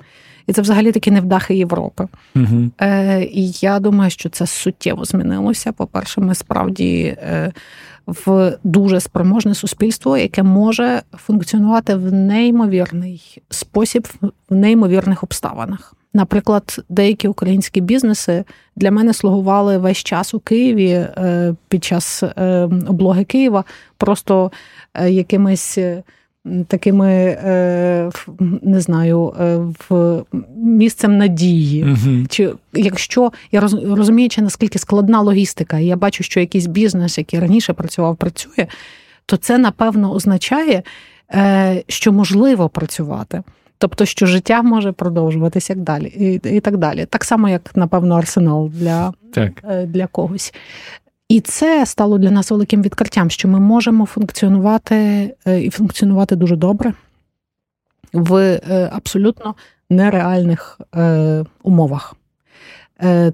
[0.46, 2.09] і це взагалі такі невдахи Європи.
[2.37, 2.70] Угу.
[2.81, 5.72] Е, І я думаю, що це суттєво змінилося.
[5.72, 7.53] По перше, ми справді е,
[8.07, 14.09] в дуже спроможне суспільство, яке може функціонувати в неймовірний спосіб
[14.50, 15.94] в неймовірних обставинах.
[16.14, 18.44] Наприклад, деякі українські бізнеси
[18.76, 23.64] для мене слугували весь час у Києві е, під час е, облоги Києва,
[23.96, 24.53] просто
[24.94, 25.79] е, якимись
[26.66, 27.37] такими
[28.62, 29.35] не знаю,
[29.88, 30.22] в
[30.57, 31.85] місцем надії.
[31.85, 37.40] uh Чи якщо я розуміючи, наскільки складна логістика, і я бачу, що якийсь бізнес, який
[37.40, 38.66] раніше працював, працює,
[39.26, 40.83] то це напевно означає,
[41.88, 43.42] що можливо працювати.
[43.79, 47.07] Тобто, що життя може продовжуватися як далі, і і так далі.
[47.07, 49.53] Так само, як, напевно, арсенал для, так.
[49.70, 50.55] Е, для когось.
[51.30, 54.94] І це стало для нас великим відкриттям, що ми можемо функціонувати
[55.46, 56.92] е, і функціонувати дуже добре
[58.12, 59.54] в е, абсолютно
[59.90, 60.80] нереальних
[61.62, 62.14] умовах.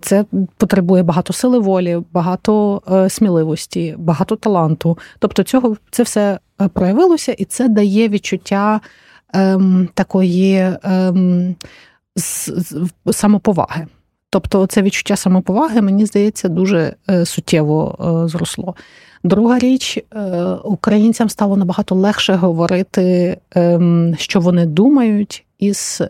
[0.00, 0.24] Це
[0.56, 4.98] потребує багато сили волі, багато сміливості, багато таланту.
[5.18, 6.38] Тобто, цього це все
[6.72, 8.80] проявилося, і це дає відчуття
[9.34, 11.56] ем, такої ем,
[13.12, 13.86] самоповаги.
[14.30, 18.74] Тобто, це відчуття самоповаги, мені здається, дуже е, суттєво е, зросло.
[19.24, 20.30] Друга річ, е,
[20.64, 26.02] українцям стало набагато легше говорити, ем, що вони думають із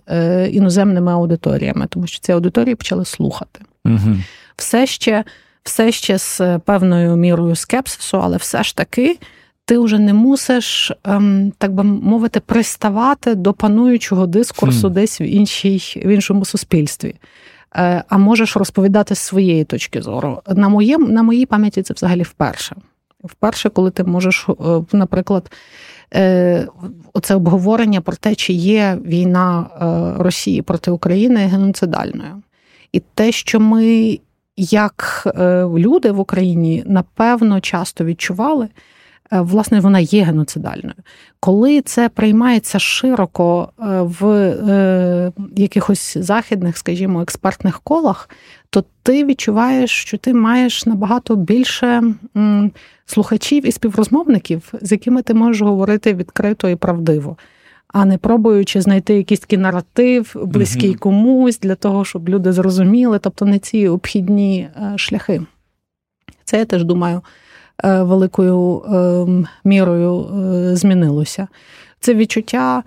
[0.51, 3.61] іноземними аудиторіями, тому що ці аудиторії почали слухати.
[3.85, 4.17] Угу.
[4.57, 5.25] Все ще
[5.63, 9.19] все ще з певною мірою скепсису, але все ж таки
[9.65, 14.91] ти вже не мусиш, ем, так би мовити, приставати до пануючого дискурсу mm.
[14.91, 17.15] десь в іншій, в іншому суспільстві.
[17.75, 20.43] Е, а можеш розповідати з своєї точки зору.
[20.49, 22.77] На моєм, на моїй пам'яті це взагалі вперше.
[23.25, 24.55] Вперше, коли ти можеш, е,
[24.93, 25.53] наприклад,
[26.15, 26.67] е,
[27.13, 29.67] оце обговорення про те, чи є війна
[30.19, 32.43] Росії проти України геноцидальною.
[32.93, 34.19] І те, що ми,
[34.57, 35.27] як
[35.79, 38.69] люди в Україні, напевно, часто відчували.
[39.33, 40.95] Е, власне, вона є геноцидальною.
[41.41, 48.31] Коли це приймається широко е, в е, якихось західних, скажімо, експертних колах,
[48.71, 52.03] то ти відчуваєш, що ти маєш набагато більше
[53.07, 57.37] слухачів і співрозмовників, з якими ти можеш говорити відкрито і правдиво.
[57.89, 63.19] А не пробуючи знайти якийсь такий наратив, близький mm комусь, для того, щоб люди зрозуміли,
[63.19, 65.43] тобто не ці обхідні шляхи.
[66.45, 67.23] Це я теж думаю
[67.85, 71.49] великою ем, мірою е, змінилося.
[72.01, 72.83] Це відчуття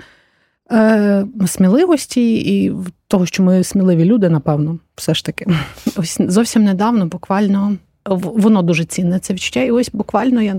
[0.71, 2.73] е, сміливості і
[3.07, 5.45] того, що ми сміливі люди, напевно, все ж таки.
[5.95, 7.75] Ось зовсім недавно, буквально.
[8.05, 9.61] Воно дуже цінне це відчуття.
[9.61, 10.55] І ось буквально я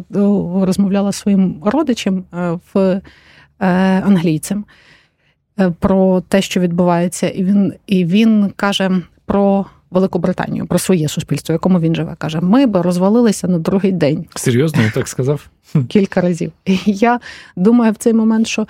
[0.66, 2.24] розмовляла зі своїм родичем
[2.74, 3.00] в
[4.04, 4.64] англійцем
[5.78, 8.90] про те, що відбувається, і він і він каже
[9.26, 12.14] про Велику Британію, про своє суспільство, в якому він живе.
[12.18, 14.26] Каже: ми би розвалилися на другий день.
[14.34, 15.46] Серйозно, я так сказав?
[15.88, 16.52] Кілька разів.
[16.64, 17.20] І я
[17.56, 18.66] думаю в цей момент, що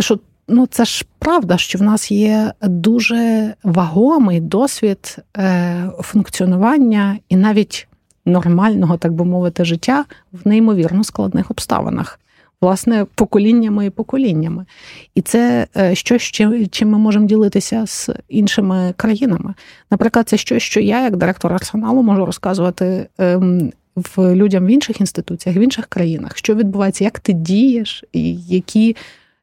[0.00, 0.18] що
[0.48, 7.88] ну це ж правда, що в нас є дуже вагомий досвід е, функціонування і навіть
[8.26, 12.20] нормального, так би мовити, життя в неймовірно складних обставинах
[12.62, 14.66] власне поколіннями і поколіннями.
[15.14, 16.22] І це е, щось,
[16.70, 19.54] чим ми можемо ділитися з іншими країнами.
[19.90, 23.08] Наприклад, це щось, що я, як директор арсеналу, можу розказувати.
[23.18, 28.34] Ем, в людям в інших інституціях, в інших країнах, що відбувається, як ти дієш, і
[28.34, 28.96] які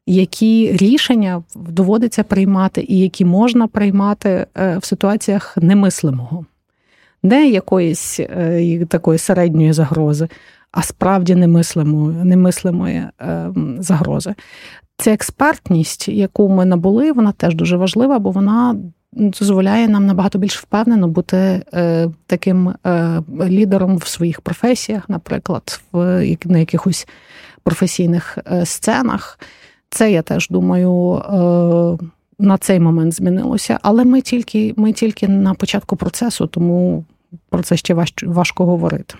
[0.06, 6.46] які рішення доводиться приймати, і які можна приймати е, в ситуаціях немислимого,
[7.22, 10.28] не якоїсь е, такої середньої загрози,
[10.72, 14.34] а справді немислимої, немислимої е, загрози.
[14.96, 18.76] Ця експертність, яку ми набули, вона теж дуже важлива, бо вона
[19.12, 25.96] дозволяє нам набагато більш впевнено бути е, таким е, лідером в своїх професіях, наприклад, в
[26.44, 27.08] на якихось
[27.62, 29.38] професійних сценах.
[29.90, 31.22] Це я теж думаю.
[32.38, 37.04] На цей момент змінилося, але ми тільки ми тільки на початку процесу, тому
[37.48, 39.14] про це ще важко, важко говорити.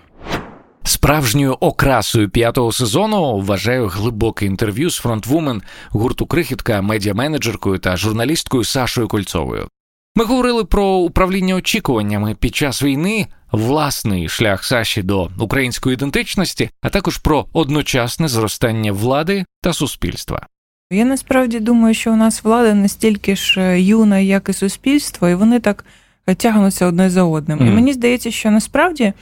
[0.91, 9.09] Справжньою окрасою п'ятого сезону вважаю глибоке інтерв'ю з фронтвумен гурту Крихітка, медіаменеджеркою та журналісткою Сашою
[9.09, 9.69] Кольцовою.
[10.15, 16.89] Ми говорили про управління очікуваннями під час війни, власний шлях Саші до української ідентичності, а
[16.89, 20.47] також про одночасне зростання влади та суспільства.
[20.93, 25.35] Я насправді думаю, що у нас влада настільки ж е, юна, як і суспільство, і
[25.35, 25.85] вони так
[26.27, 27.59] е, тягнуться одне за одним.
[27.59, 27.67] Mm.
[27.67, 29.13] І мені здається, що насправді,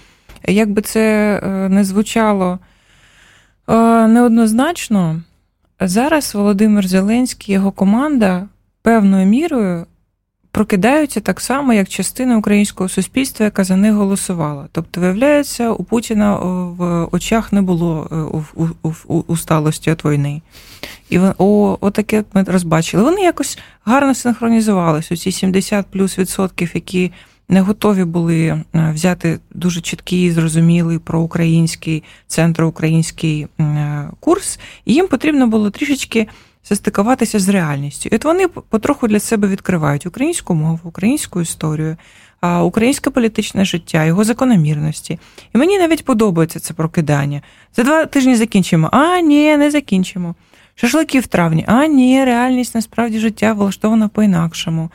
[0.46, 2.58] як би це е, не звучало
[4.08, 5.22] неоднозначно,
[5.80, 8.48] зараз Володимир Зеленський, його команда
[8.82, 9.86] певною мірою
[10.50, 14.68] прокидаються так само, як частина українського суспільства, яка за них голосувала.
[14.72, 18.08] Тобто, виявляється, у Путіна в очах не було
[19.26, 20.42] усталості від війни.
[21.10, 23.02] І о, отаке ми розбачили.
[23.02, 25.16] Вони якось гарно синхронізувалися.
[25.16, 27.12] Ці 70 плюс відсотків, які
[27.48, 35.46] не готові були е, взяти дуже чіткий, зрозумілий проукраїнський центроукраїнський е, курс, і їм потрібно
[35.46, 36.26] було трішечки
[36.64, 38.08] застикуватися з реальністю.
[38.12, 41.96] І от вони потроху для себе відкривають українську мову, українську історію,
[42.62, 45.18] українське політичне життя, його закономірності.
[45.54, 47.42] І мені навіть подобається це прокидання.
[47.76, 48.88] За два тижні закінчимо.
[48.92, 50.34] А, ні, не закінчимо.
[50.74, 51.64] Шашлики в травні.
[51.68, 54.90] А, ні, реальність насправді життя влаштована по-інакшому.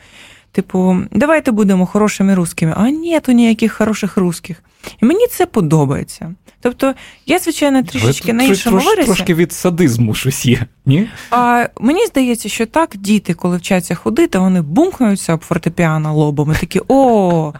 [0.54, 2.74] Типу, давайте будемо хорошими русскими.
[2.76, 4.62] А ні, ніяких хороших русських.
[5.02, 6.34] І мені це подобається.
[6.60, 6.94] Тобто,
[7.26, 9.04] я, звичайно, трішечки на іншому вирісі.
[9.04, 10.66] Трошки від садизму щось є.
[10.86, 11.08] ні?
[11.30, 16.54] А Мені здається, що так діти, коли вчаться ходити, вони бумкнуться об фортепіано лобом і
[16.54, 17.52] такі: о,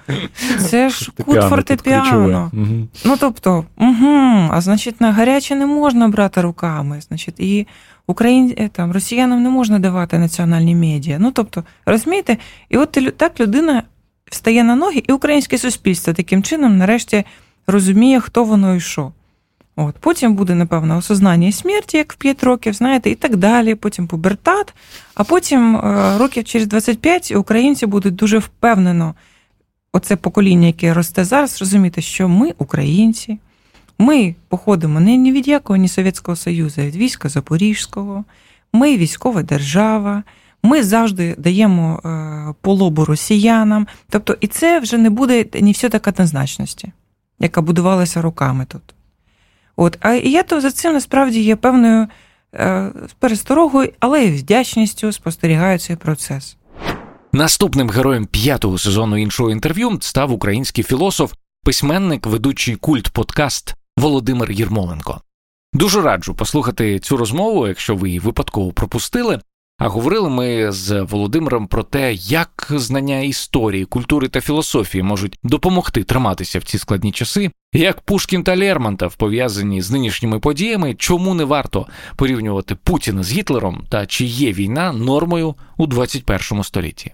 [0.58, 2.50] це ж кут фортепіано.
[3.04, 7.00] Ну тобто, угу, а значить, на гаряче не можна брати руками.
[7.08, 7.66] Значить, і
[8.06, 8.54] Україн...
[8.58, 11.18] Е, там, росіянам не можна давати національні медіа.
[11.20, 12.36] Ну тобто, розумієте,
[12.68, 13.82] і от так людина
[14.30, 17.24] встає на ноги, і українське суспільство таким чином, нарешті,
[17.66, 19.12] розуміє, хто воно і що.
[19.76, 23.74] От, Потім буде, напевно, осознання смерті, як в 5 років, знаєте, і так далі.
[23.74, 24.74] Потім пубертат,
[25.14, 29.14] а потім е, років через 25 українці будуть дуже впевнено,
[29.92, 33.38] оце покоління, яке росте зараз, розуміти, що ми українці.
[33.98, 38.24] Ми походимо не ні від якого ні Совєтського Союзу, а від війська Запорізького,
[38.72, 40.22] ми військова держава,
[40.62, 43.86] ми завжди даємо е, полобу росіянам.
[44.10, 46.92] Тобто, і це вже не буде ні все так однозначності,
[47.38, 48.82] яка будувалася роками тут.
[49.76, 52.08] От, А я то за цим насправді є певною
[52.54, 56.56] е, пересторогою, але й вдячністю спостерігаю цей процес.
[57.32, 61.32] Наступним героєм п'ятого сезону іншого інтерв'ю став український філософ,
[61.64, 65.20] письменник, ведучий культ подкаст Володимир Єрмоленко.
[65.72, 69.40] Дуже раджу послухати цю розмову, якщо ви її випадково пропустили.
[69.78, 76.04] А говорили ми з Володимиром про те, як знання історії, культури та філософії можуть допомогти
[76.04, 81.44] триматися в ці складні часи, як Пушкін та Лермонтов пов'язані з нинішніми подіями, чому не
[81.44, 87.12] варто порівнювати Путіна з Гітлером та чи є війна нормою у 21 столітті.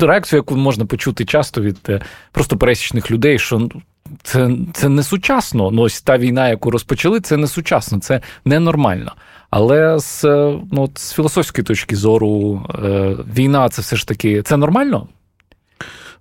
[0.00, 2.00] Реакцію, яку можна почути часто від е,
[2.32, 3.82] просто пересічних людей, що ну,
[4.22, 5.70] це це не сучасно.
[5.70, 9.12] Ну, ось та війна, яку розпочали, це не сучасно, це ненормально.
[9.50, 10.24] Але з
[10.72, 15.08] ну, з філософської точки зору, е, війна це все ж таки це нормально?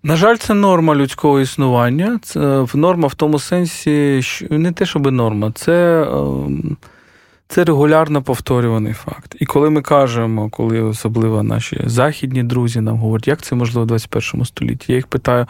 [0.04, 2.20] На жаль, це норма людського існування.
[2.24, 6.08] Це норма в тому сенсі, що не те, щоб норма, це
[7.48, 9.36] це регулярно повторюваний факт.
[9.40, 13.88] І коли ми кажемо, коли особливо наші західні друзі нам говорять, як це можливо в
[13.88, 15.46] 21 столітті, я їх питаю: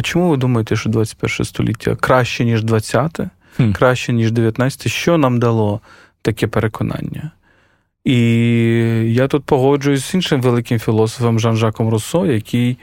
[0.00, 3.72] а чому ви думаєте, що 21 століття краще, ніж 20-те, хм.
[3.72, 4.88] краще, ніж 19-те?
[4.88, 5.80] Що нам дало
[6.22, 7.30] таке переконання?
[8.04, 8.18] І
[9.06, 12.78] я тут погоджуюсь з іншим великим філософом Жан-Жаком Руссо, який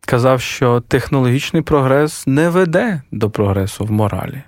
[0.00, 4.42] казав, що технологічний прогрес не веде до прогресу в моралі.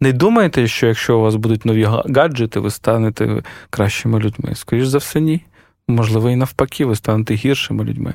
[0.00, 4.54] Не думайте, що якщо у вас будуть нові гаджети, ви станете кращими людьми.
[4.54, 5.40] Скоріше за все, ні.
[5.88, 8.14] Можливо, і навпаки, ви станете гіршими людьми.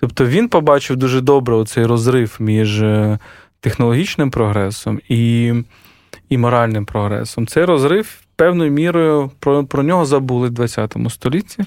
[0.00, 3.18] Тобто він побачив дуже добре оцей розрив між е,
[3.60, 5.54] технологічним прогресом і
[6.28, 7.46] і моральним прогресом.
[7.46, 11.64] Цей розрив певною мірою про про нього забули в 20 столітті,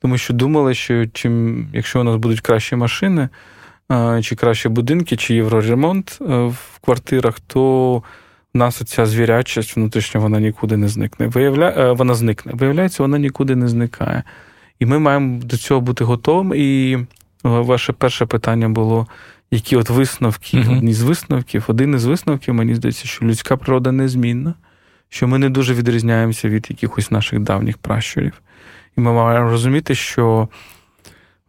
[0.00, 3.28] тому що думали, що чим, якщо у нас будуть кращі машини,
[4.22, 7.94] чи кращі будинки, чи євроремонт е, в квартирах, то
[8.54, 11.26] у нас ця звірячість внутрішня вона нікуди не зникне.
[11.26, 11.74] Виявля...
[11.76, 12.52] Е, вона зникне.
[12.54, 14.22] Виявляється, вона нікуди не зникає.
[14.78, 16.58] І ми маємо до цього бути готовими.
[16.58, 16.98] І
[17.44, 19.06] ваше перше питання було:
[19.50, 20.56] які от висновки?
[20.56, 20.78] Uh-huh.
[20.78, 24.54] Одні з висновків, один із висновків, мені здається, що людська природа незмінна,
[25.08, 28.32] що ми не дуже відрізняємося від якихось наших давніх пращурів.
[28.96, 30.48] І ми маємо розуміти, що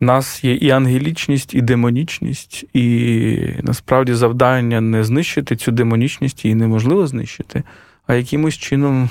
[0.01, 6.55] в нас є і ангелічність, і демонічність, і насправді завдання не знищити цю демонічність її
[6.55, 7.63] неможливо знищити,
[8.07, 9.09] а якимось чином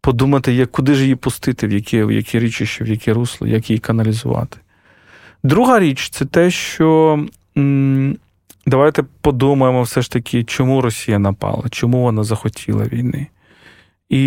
[0.00, 3.70] подумати, як, куди ж її пустити, в яке в які річище, в яке русло, як
[3.70, 4.58] її каналізувати.
[5.42, 7.20] Друга річ це те, що
[8.66, 13.26] давайте подумаємо все ж таки, чому Росія напала, чому вона захотіла війни.
[14.08, 14.20] І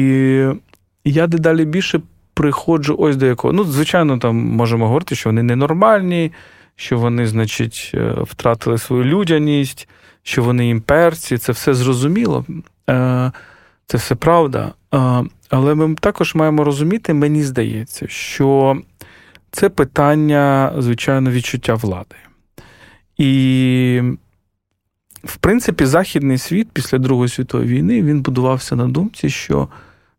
[1.05, 2.01] я дедалі більше
[2.33, 3.53] приходжу ось до якого.
[3.53, 6.31] Ну, звичайно, там можемо говорити, що вони ненормальні,
[6.75, 9.89] що вони, значить, е, втратили свою людяність,
[10.23, 11.37] що вони імперці.
[11.37, 12.45] Це все зрозуміло.
[12.89, 13.31] Е,
[13.85, 14.73] це все правда.
[14.93, 18.77] Е, але ми також маємо розуміти, мені здається, що
[19.51, 22.15] це питання, звичайно, відчуття влади.
[23.17, 24.01] І,
[25.23, 29.67] в принципі, Західний світ після Другої світової війни він будувався на думці, що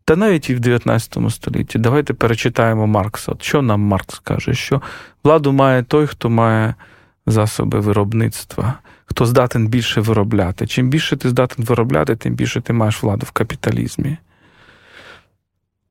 [0.05, 3.31] та навіть і в 19 столітті давайте перечитаємо Маркса.
[3.31, 4.53] От Що нам Маркс каже?
[4.53, 4.81] Що
[5.23, 6.75] владу має той, хто має
[7.25, 8.73] засоби виробництва,
[9.05, 10.67] хто здатен більше виробляти.
[10.67, 14.17] Чим більше ти здатен виробляти, тим більше ти маєш владу в капіталізмі.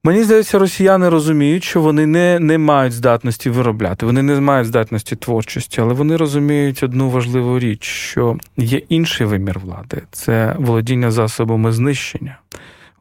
[0.05, 5.17] Мені здається, росіяни розуміють, що вони не не мають здатності виробляти, вони не мають здатності
[5.17, 11.73] творчості, але вони розуміють одну важливу річ, що є інший вимір влади це володіння засобами
[11.73, 12.39] знищення,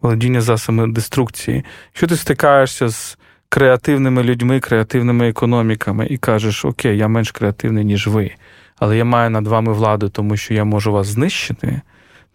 [0.02, 1.66] володіння засобами деструкції.
[1.88, 3.18] Якщо ти стикаєшся з
[3.50, 8.32] креативними людьми, креативними економіками і кажеш, окей, я менш креативний, ніж ви,
[8.80, 11.82] але я маю над вами владу, тому що я можу вас знищити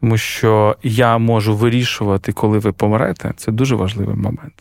[0.04, 3.32] тому що я можу вирішувати, коли ви помрете.
[3.36, 4.52] Це дуже важливий момент.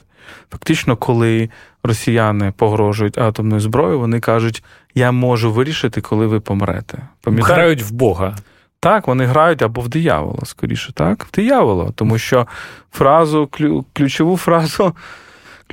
[0.52, 1.50] Фактично, коли
[1.84, 4.64] росіяни погрожують атомною зброєю, вони кажуть,
[4.96, 6.98] я можу вирішити, коли ви помрете.
[7.22, 7.54] Пам'ятаєте?
[7.54, 8.36] Грають в Бога.
[8.80, 12.48] Так, вони грають або в диявола, скоріше, так, в диявола, тому що
[12.92, 13.50] фразу,
[13.94, 14.94] ключову фразу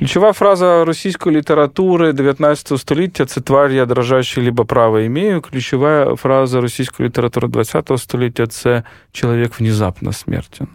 [0.01, 5.41] Ключова фраза російської літератури 19 століття це тварь я дрожащий, либо право імею.
[5.41, 10.67] Ключова фраза російської літератури 20 століття це чоловік внезапно смертен.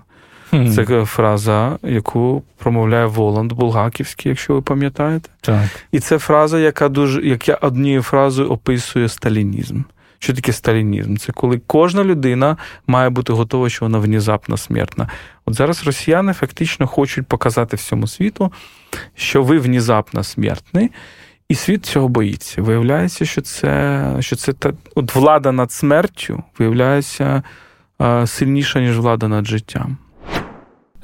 [0.53, 0.71] Mm.
[0.71, 5.29] Це фраза, яку промовляє Воланд Булгаківський, якщо ви пам'ятаєте.
[5.41, 5.65] Так.
[5.93, 9.81] І це фраза, яка дуже яка однією фразою описує сталінізм.
[10.19, 11.17] Що таке сталінізм?
[11.17, 12.57] Це коли кожна людина
[12.87, 15.09] має бути готова, що вона внезапно смертна.
[15.45, 18.53] От зараз росіяни фактично хочуть показати всьому світу,
[19.15, 20.91] що ви внезапно смертний,
[21.49, 22.63] і світ цього боїться.
[22.63, 27.43] Виявляється, що це що це та от влада над смертю виявляється
[28.27, 29.97] сильніша, ніж влада над життям.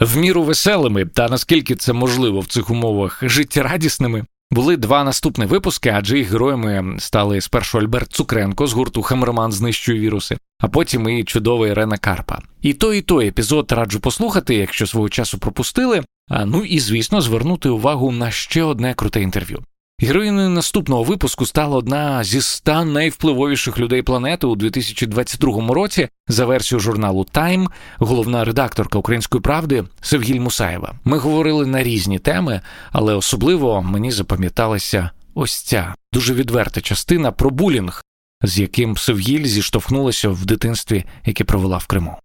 [0.01, 5.93] В міру веселими та наскільки це можливо в цих умовах життєрадісними, були два наступні випуски,
[5.95, 11.25] адже їх героями стали спершу Альберт Цукренко з гурту Хамерман знищує віруси, а потім і
[11.25, 12.39] чудова Ірена Карпа.
[12.63, 16.03] І той, і той епізод раджу послухати, якщо свого часу пропустили.
[16.29, 19.65] А ну і звісно звернути увагу на ще одне круте інтерв'ю.
[20.03, 26.81] Героїною наступного випуску стала одна зі ста найвпливовіших людей планети у 2022 році за версією
[26.81, 27.67] журналу Time,
[27.99, 30.95] головна редакторка Української правди Севгіль Мусаєва.
[31.05, 32.61] Ми говорили на різні теми,
[32.93, 38.03] але особливо мені запам'яталася ось ця дуже відверта частина про булінг,
[38.43, 42.17] з яким Севгіль зіштовхнулася в дитинстві, яке провела в Криму.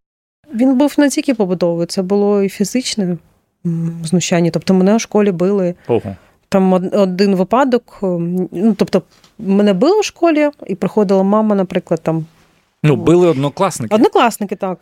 [0.54, 3.18] Він був не тільки побудовий, це було і фізичне
[4.04, 4.52] знущання.
[4.52, 5.76] Тобто мене в школі били.
[5.88, 6.16] Ого.
[6.50, 9.02] Там один випадок, ну тобто,
[9.40, 12.26] мене били в школі, і приходила мама, наприклад, там.
[12.84, 13.96] Ну, били однокласники.
[13.96, 14.80] Однокласники, так,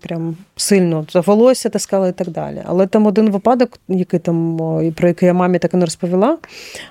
[0.00, 2.62] прям сильно за волосся таскали і так далі.
[2.66, 4.56] Але там один випадок, який там,
[4.96, 6.38] про який я мамі так і не розповіла.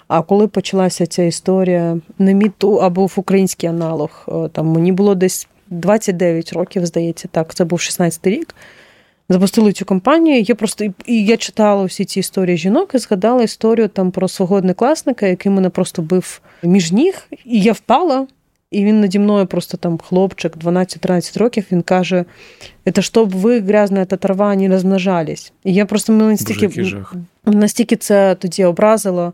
[0.08, 5.48] А коли почалася ця історія, не міту, або в український аналог, там мені було десь
[5.70, 8.56] 29 років, здається, так, це був 16 рік
[9.30, 10.42] запустили цю кампанію.
[10.42, 14.56] Я просто і я читала всі ці історії жінок і згадала історію там про свого
[14.56, 18.28] однокласника, який мене просто бив між ніг, і я впала.
[18.72, 21.66] І він наді мною просто там хлопчик 12-13 років.
[21.72, 22.26] Він каже:
[22.94, 25.54] це щоб ви грязна та трава не розмножались.
[25.64, 26.96] І я просто мене настільки
[27.46, 29.34] настільки це тоді образило,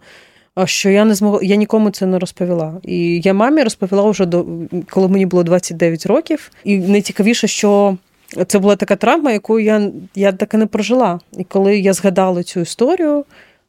[0.66, 2.74] що я не змогла, я нікому це не розповіла.
[2.84, 4.46] І я мамі розповіла вже до
[4.90, 6.52] коли мені було 29 років.
[6.64, 7.98] І найцікавіше, що
[8.48, 11.20] це була така травма, яку я я так і не прожила.
[11.38, 13.26] І коли я згадала цю історію,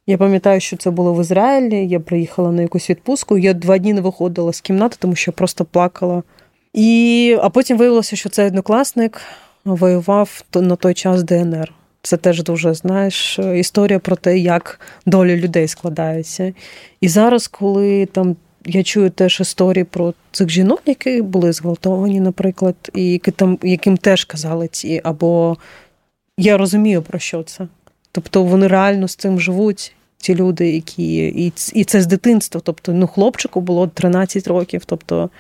[0.06, 1.88] я пам'ятаю, що це було в Ізраїлі.
[1.88, 3.38] Я приїхала на якусь відпустку.
[3.38, 6.22] Я два дні не виходила з кімнати, тому що просто плакала.
[6.72, 9.20] І, А потім виявилося, що цей однокласник
[9.64, 11.72] воював на той час ДНР.
[12.02, 16.52] Це теж дуже знаєш історія про те, як долі людей складаються.
[17.00, 18.36] І зараз, коли там
[18.66, 23.96] я чую теж історії про цих жінок, які були зґвалтовані, наприклад, і які там, яким
[23.96, 25.56] теж казали ці, або
[26.38, 27.66] я розумію, про що це.
[28.12, 32.60] Тобто вони реально з цим живуть, ці люди, які і і це з дитинства.
[32.64, 34.82] Тобто, ну, хлопчику було 13 років.
[34.86, 35.30] Тобто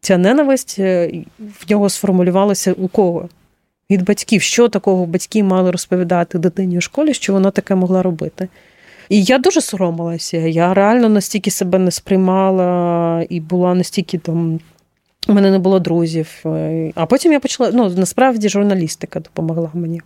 [0.00, 3.28] ця ненависть е, в нього сформулювалася у кого?
[3.90, 8.48] Від батьків, що такого батьки мали розповідати дитині у школі, що вона таке могла робити.
[9.12, 10.36] І я дуже соромилася.
[10.36, 14.60] Я реально настільки себе не сприймала і була настільки там
[15.28, 16.44] У мене не було друзів.
[16.94, 17.70] А потім я почала.
[17.74, 20.00] Ну, насправді, журналістика допомогла мені.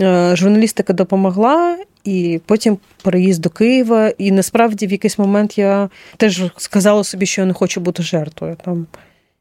[0.00, 4.08] Е, журналістика допомогла, і потім переїзд до Києва.
[4.08, 8.56] І насправді в якийсь момент я теж сказала собі, що я не хочу бути жертвою.
[8.64, 8.86] Там.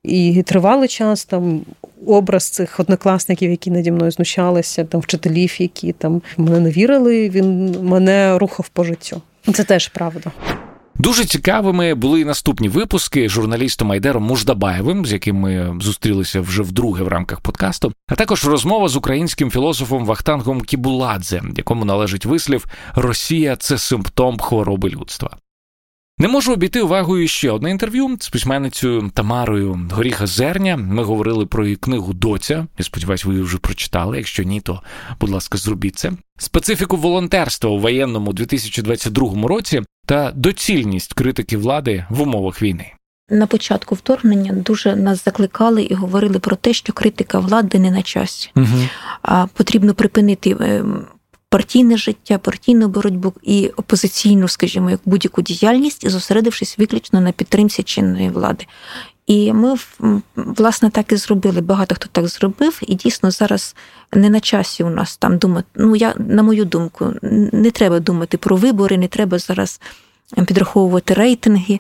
[0.08, 1.62] І тривалий час там
[2.06, 7.78] образ цих однокласників, які наді мною знущалися, там вчителів, які там мене не вірили, він
[7.82, 9.22] мене рухав по життю.
[9.54, 10.32] Це теж правда.
[11.00, 17.04] Дуже цікавими були і наступні випуски журналістом Айдером Муждабаєвим, з яким ми зустрілися вже вдруге
[17.04, 23.56] в рамках подкасту, а також розмова з українським філософом Вахтангом Кібуладзе, якому належить вислів Росія
[23.56, 25.38] це симптом хвороби людства.
[26.20, 30.78] Не можу обійти увагою ще одне інтерв'ю з письменницею Тамарою Горіха Зерня.
[30.78, 32.68] Ми говорили про її книгу Доця.
[32.78, 34.18] Я сподіваюся, ви її вже прочитали.
[34.18, 34.82] Якщо ні, то
[35.20, 36.12] будь ласка, зробіть це.
[36.38, 42.92] Специфіку волонтерства у воєнному 2022 році та доцільність критики влади в умовах війни.
[43.30, 48.02] На початку вторгнення дуже нас закликали і говорили про те, що критика влади не на
[48.02, 48.52] часі.
[48.56, 48.66] Угу.
[49.22, 51.06] А потрібно припинити ем,
[51.50, 58.30] партійне життя, партійну боротьбу і опозиційну, скажімо, як будь-яку діяльність, зосередившись виключно на підтримці чинної
[58.30, 58.66] влади.
[59.28, 59.76] І ми
[60.36, 61.62] власне так і зробили.
[61.62, 63.76] Багато хто так зробив, і дійсно зараз
[64.14, 65.68] не на часі у нас там думати.
[65.76, 67.14] Ну я на мою думку,
[67.52, 69.82] не треба думати про вибори, не треба зараз
[70.36, 71.80] підраховувати рейтинги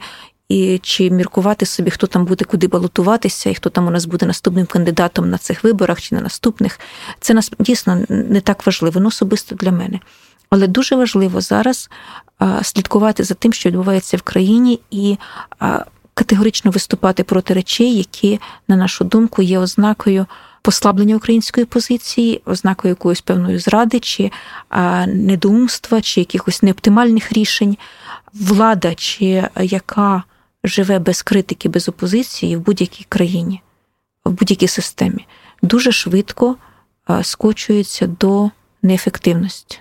[0.49, 4.25] і чи міркувати собі, хто там буде куди балотуватися, і хто там у нас буде
[4.25, 6.79] наступним кандидатом на цих виборах чи на наступних.
[7.19, 9.99] Це нас дійсно не так важливо, ну особисто для мене.
[10.49, 11.89] Але дуже важливо зараз
[12.63, 15.17] слідкувати за тим, що відбувається в країні, і
[16.13, 20.25] категорично виступати проти речей, які, на нашу думку, є ознакою
[20.61, 24.31] послаблення української позиції, ознакою якоїсь певної зради, чи
[25.07, 27.77] недоумства, чи якихось неоптимальних рішень.
[28.33, 30.23] Влада, чи яка
[30.67, 33.61] живе без критики, без опозиції в будь-якій країні,
[34.25, 35.27] в будь-якій системі,
[35.61, 36.55] дуже швидко
[37.21, 38.49] скочується до
[38.81, 39.79] неефективності.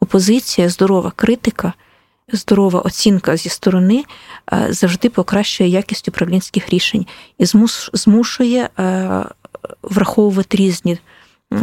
[0.00, 1.72] Опозиція, здорова критика,
[2.32, 4.04] здорова оцінка зі сторони
[4.68, 7.06] завжди покращує якість управлінських рішень
[7.38, 7.44] і
[7.92, 8.68] змушує
[9.82, 10.98] враховувати різні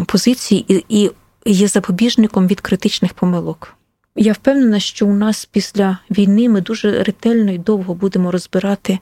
[0.05, 1.11] позиції і
[1.45, 3.76] є запобіжником від критичних помилок.
[4.18, 8.99] Я впевнена, що у нас після війни ми дуже ретельно і довго будемо розбирати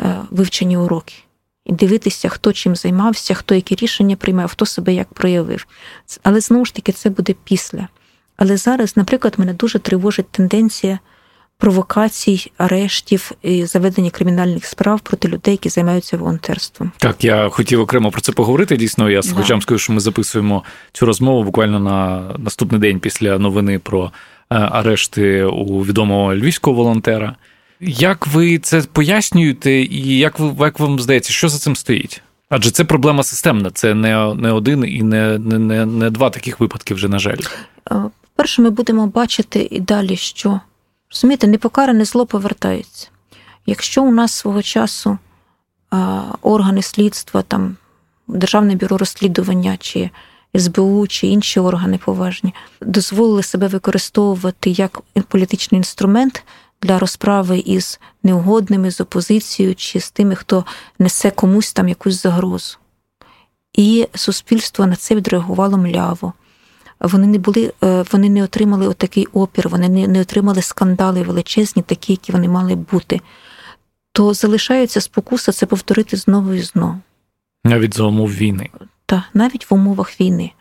[0.00, 1.14] е, вивчені уроки
[1.64, 5.66] і дивитися, хто чим займався, хто які рішення приймав, хто себе як проявив.
[6.22, 7.88] Але знову ж таки це буде після.
[8.36, 10.98] Але зараз, наприклад, мене дуже тривожить тенденція
[11.58, 16.92] провокацій, арештів і заведення кримінальних справ проти людей, які займаються волонтерством.
[16.98, 18.76] Так, я хотів окремо про це поговорити.
[18.76, 19.60] Дійсно, я да.
[19.60, 24.12] скажу, що ми записуємо цю розмову буквально на наступний день після новини про
[24.50, 27.36] арешти у відомого львівського волонтера.
[27.80, 32.22] Як ви це пояснюєте, і як ви як вам здається, що за цим стоїть?
[32.48, 36.94] Адже це проблема системна, це не не один і не не, не, два таких випадки
[36.94, 37.38] вже, на жаль.
[37.90, 37.94] Е,
[38.36, 40.60] перше, ми будемо бачити і далі, що
[41.10, 43.08] розумієте, непокаране зло повертається.
[43.66, 45.18] Якщо у нас свого часу
[46.42, 47.76] органи слідства, там
[48.28, 50.10] Державне бюро розслідування чи
[50.58, 56.44] СБУ чи інші органи поважні дозволили себе використовувати як політичний інструмент
[56.82, 60.64] для розправи із неугодними, з опозицією чи з тими, хто
[60.98, 62.76] несе комусь там якусь загрозу.
[63.74, 66.32] І суспільство на це відреагувало мляво.
[67.00, 71.82] Вони не були, е, вони не отримали отакий опір, вони не, не отримали скандали величезні,
[71.82, 73.20] такі, які вони мали бути.
[74.12, 77.00] То залишається спокуса це повторити знову і знову.
[77.64, 78.70] Навіть за умов війни
[79.10, 80.52] та навіть в умовах війни.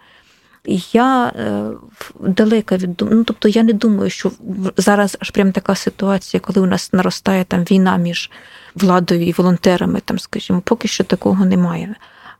[0.93, 1.71] Я е,
[2.19, 4.31] далека від ну, тобто я не думаю, що
[4.77, 8.31] зараз аж прям така ситуація, коли у нас наростає там війна між
[8.75, 11.95] владою і волонтерами, там, скажімо, поки що такого немає.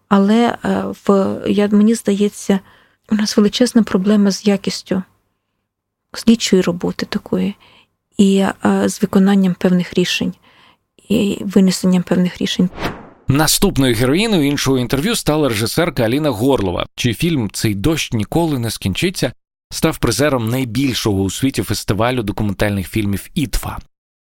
[0.07, 2.60] Але е, в я, мені здається,
[3.12, 5.03] у нас величезна проблема з якістю
[6.14, 7.55] слідчої роботи такої,
[8.18, 10.34] і е, з виконанням певних рішень,
[11.10, 12.70] і винесенням певних рішень.
[13.32, 19.32] Наступною героїною іншого інтерв'ю стала режисерка Аліна Горлова, чий фільм Цей дощ ніколи не скінчиться
[19.72, 23.78] став призером найбільшого у світі фестивалю документальних фільмів Ітфа.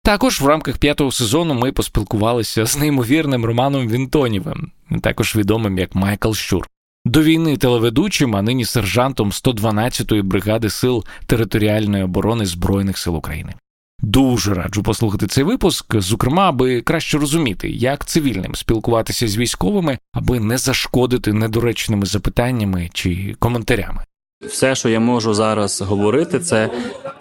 [0.03, 4.71] Також в рамках п'ятого сезону ми поспілкувалися з неймовірним Романом Вінтонівим,
[5.01, 6.67] також відомим як Майкл Щур.
[7.05, 13.53] До війни телеведучим, а нині сержантом 112-ї бригади сил територіальної оборони Збройних сил України.
[14.01, 20.39] Дуже раджу послухати цей випуск, зокрема, аби краще розуміти, як цивільним спілкуватися з військовими, аби
[20.39, 24.03] не зашкодити недоречними запитаннями чи коментарями.
[24.47, 26.69] Все, що я можу зараз говорити, це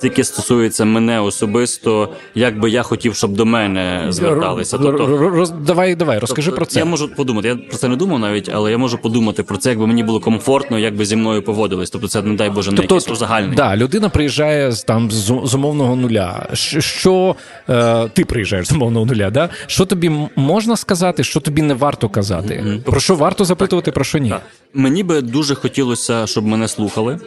[0.01, 4.79] тільки стосується мене особисто, як би я хотів, щоб до мене зверталися.
[4.79, 6.79] Тобто, Роз, давай, давай, розкажи тобто, про це.
[6.79, 7.49] Я можу подумати.
[7.49, 10.21] Я про це не думав навіть, але я можу подумати про це, якби мені було
[10.21, 11.91] комфортно, як би зі мною поводились.
[11.91, 13.57] Тобто, це не дай Боже, не тобто, якийсь узагальний.
[13.57, 16.49] Да, людина приїжджає з там з умовного нуля.
[16.53, 17.37] Що
[17.69, 19.31] е, ти приїжджаєш з умовного нуля?
[19.31, 19.49] Да?
[19.67, 22.65] Що тобі можна сказати, що тобі не варто казати?
[22.65, 22.83] Mm-hmm.
[22.83, 24.31] Про що варто запитувати, про що ні?
[24.31, 24.43] Так.
[24.75, 27.19] Мені би дуже хотілося, щоб мене слухали.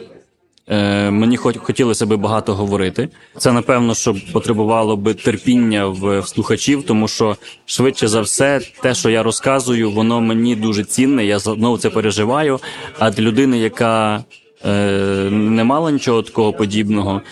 [0.68, 3.08] Е, Мені хотілося би багато говорити.
[3.38, 7.36] Це напевно, що потребувало би терпіння в, в слухачів, тому що
[7.66, 11.26] швидше за все, те, що я розказую, воно мені дуже цінне.
[11.26, 12.60] Я знову це переживаю.
[12.98, 14.24] А для людини, яка
[14.64, 14.70] е,
[15.30, 17.22] не мала нічого такого подібного,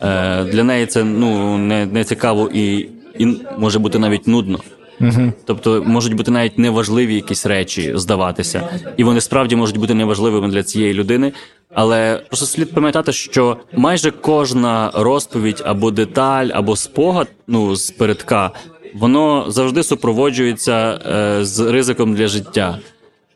[0.00, 2.88] е, для неї це ну не, не цікаво і,
[3.18, 3.26] і
[3.58, 4.60] може бути навіть нудно.
[5.00, 5.32] Угу.
[5.44, 10.62] Тобто можуть бути навіть неважливі якісь речі здаватися, і вони справді можуть бути неважливими для
[10.62, 11.32] цієї людини.
[11.74, 18.50] Але просто слід пам'ятати, що майже кожна розповідь або деталь, або спогад, ну з передка,
[18.94, 22.78] воно завжди супроводжується е, з ризиком для життя,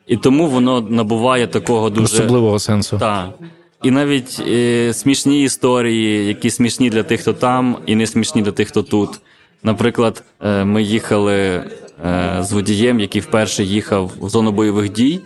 [0.06, 2.98] і тому воно набуває такого дуже особливого сенсу.
[2.98, 3.28] Так.
[3.82, 8.52] І навіть е, смішні історії, які смішні для тих, хто там, і не смішні для
[8.52, 9.10] тих, хто тут.
[9.64, 11.64] Наприклад, е, ми їхали е,
[12.40, 15.20] з водієм, який вперше їхав в зону бойових дій,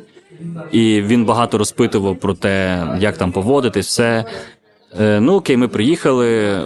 [0.73, 4.25] і він багато розпитував про те, як там поводитись, все.
[5.01, 6.59] Е, ну окей, ми приїхали,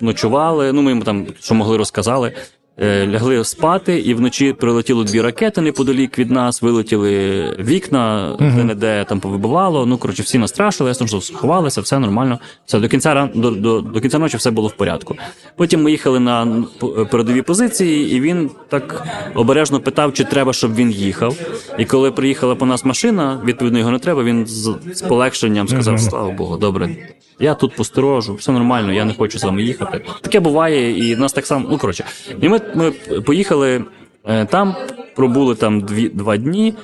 [0.00, 0.72] ночували.
[0.72, 2.32] Ну, ми йому там що могли розказали.
[2.80, 7.10] Е, лягли спати, і вночі прилетіло дві ракети неподалік від нас, вилетіли
[7.58, 8.56] вікна, uh-huh.
[8.56, 9.86] де не де там повибивало.
[9.86, 12.38] Ну коротше, всі настрашили, ясно, що сховалися, все нормально.
[12.66, 15.16] Все до кінця до, до, до кінця ночі все було в порядку.
[15.56, 16.64] Потім ми їхали на
[17.10, 21.36] передові позиції, і він так обережно питав, чи треба, щоб він їхав.
[21.78, 24.22] І коли приїхала по нас машина, відповідно його не треба.
[24.22, 26.00] Він з, з полегшенням сказав.
[26.00, 26.96] Слава Богу, добре.
[27.40, 30.04] Я тут посторожу, все нормально, я не хочу з вами їхати.
[30.20, 31.68] Таке буває, і нас так само.
[31.70, 32.04] Ну коротше,
[32.40, 33.84] і ми ми поїхали
[34.24, 34.74] е, там,
[35.16, 36.74] пробули там дві два дні.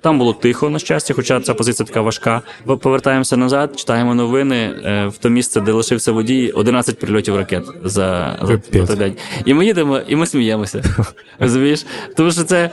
[0.00, 2.42] Там було тихо, на щастя, хоча ця позиція така важка.
[2.80, 8.38] Повертаємося назад, читаємо новини е, в то місце, де лишився водій, 11 прильотів ракет за,
[8.42, 9.16] за той день.
[9.44, 10.82] І ми їдемо, і ми сміємося.
[11.38, 11.86] Розумієш?
[12.16, 12.70] Тому що це.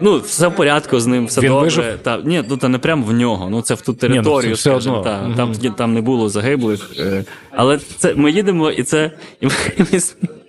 [0.00, 1.64] Ну, все в порядку з ним, все Він добре.
[1.64, 1.98] Вижив?
[2.02, 3.48] Та, ні, ну та не прямо в нього.
[3.50, 5.34] Ну це в ту територію, ні, ну, та, угу.
[5.36, 6.90] там там не було загиблих.
[6.98, 9.10] Е, але це ми їдемо, і це
[9.40, 10.00] і ми, і ми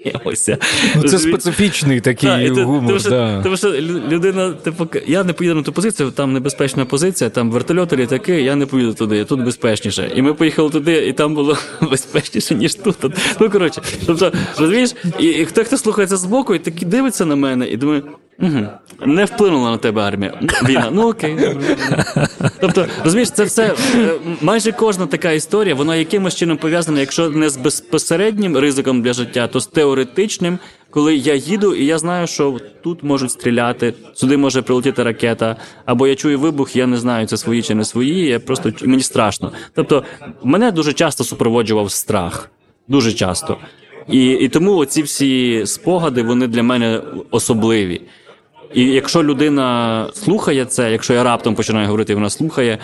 [0.01, 0.57] сміємося.
[0.95, 2.87] Ну, Це специфічний такий да, гумор.
[2.87, 3.41] Тому що, да.
[3.43, 3.71] тому що
[4.11, 8.55] людина, типу, я не поїду на ту позицію, там небезпечна позиція, там вертольоти, літаки, я
[8.55, 10.11] не поїду туди, тут безпечніше.
[10.15, 11.57] І ми поїхали туди, і там було
[11.91, 12.95] безпечніше, ніж тут.
[13.39, 17.35] Ну коротше, тобто, розумієш, і, і хто хто слухається з боку, і такі дивиться на
[17.35, 18.01] мене, і думає.
[18.41, 18.67] Угу.
[19.05, 20.39] Не вплинула на тебе армія.
[20.65, 20.89] Війна.
[20.91, 21.37] Ну окей.
[22.59, 24.09] Тобто, розумієш, це все е,
[24.41, 29.47] майже кожна така історія, вона якимось чином пов'язана, якщо не з безпосереднім ризиком для життя,
[29.47, 34.61] то з теоретичним, коли я їду, і я знаю, що тут можуть стріляти, сюди може
[34.61, 38.25] прилетіти ракета, або я чую вибух, я не знаю, це свої чи не свої.
[38.25, 39.51] Я просто мені страшно.
[39.75, 40.03] Тобто,
[40.43, 42.49] мене дуже часто супроводжував страх.
[42.87, 43.57] Дуже часто.
[44.09, 48.01] І і тому оці всі спогади вони для мене особливі.
[48.73, 52.77] І якщо людина слухає це, якщо я раптом починаю говорити, вона слухає.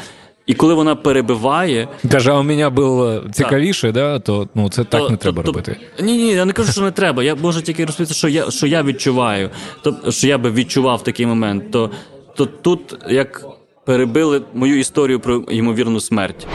[0.46, 5.02] І коли вона перебиває, каже, а у мене було цікавіше, да, то ну це так
[5.02, 5.78] то, не треба то, робити.
[6.00, 7.24] Ні, ні, я не кажу, що не треба.
[7.24, 9.50] Я можу тільки розповісти, що я що я відчуваю,
[9.84, 11.72] то що я би відчував такий момент.
[11.72, 11.92] То
[12.36, 13.46] то тут як
[13.86, 16.48] перебили мою історію про ймовірну смерть.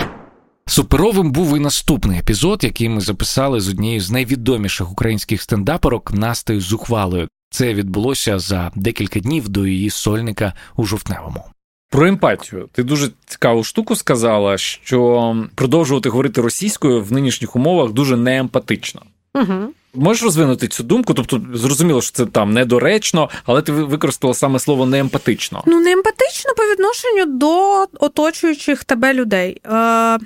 [0.67, 6.61] Суперовим був і наступний епізод, який ми записали з однією з найвідоміших українських стендаперок Настею
[6.61, 7.29] Зухвалою.
[7.53, 11.45] Це відбулося за декілька днів до її сольника у жовтневому.
[11.91, 12.69] Про емпатію.
[12.73, 19.03] Ти дуже цікаву штуку сказала, що продовжувати говорити російською в нинішніх умовах дуже неемпатично.
[19.35, 19.73] Угу.
[19.95, 21.15] Можеш розвинути цю думку?
[21.15, 25.63] Тобто, зрозуміло, що це там недоречно, але ти використала саме слово неемпатично.
[25.67, 29.61] Ну, неемпатично по відношенню до оточуючих тебе людей.
[29.65, 30.19] Е,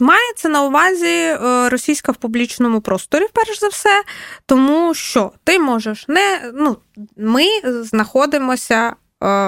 [0.00, 4.02] Мається на увазі е, російська в публічному просторі, перш за все,
[4.46, 6.52] тому що ти можеш не.
[6.54, 6.76] ну,
[7.16, 8.94] Ми знаходимося е,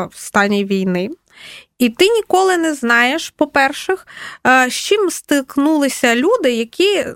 [0.05, 1.11] в стані війни.
[1.79, 3.97] І ти ніколи не знаєш, по-перше,
[4.47, 7.07] е, з чим стикнулися люди, які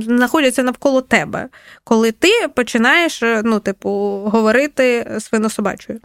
[0.00, 1.48] знаходяться навколо тебе,
[1.84, 3.90] коли ти починаєш ну, типу,
[4.32, 6.00] говорити свинособачою.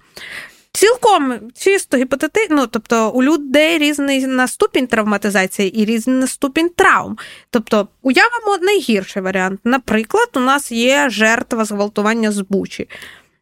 [0.74, 6.70] Цілком чисто гіпотетично, ну, тобто у людей різний на ступінь травматизації і різний на ступінь
[6.70, 7.18] травм.
[7.50, 9.60] Тобто, уявимо найгірший варіант.
[9.64, 12.90] Наприклад, у нас є жертва зґвалтування з Бучі.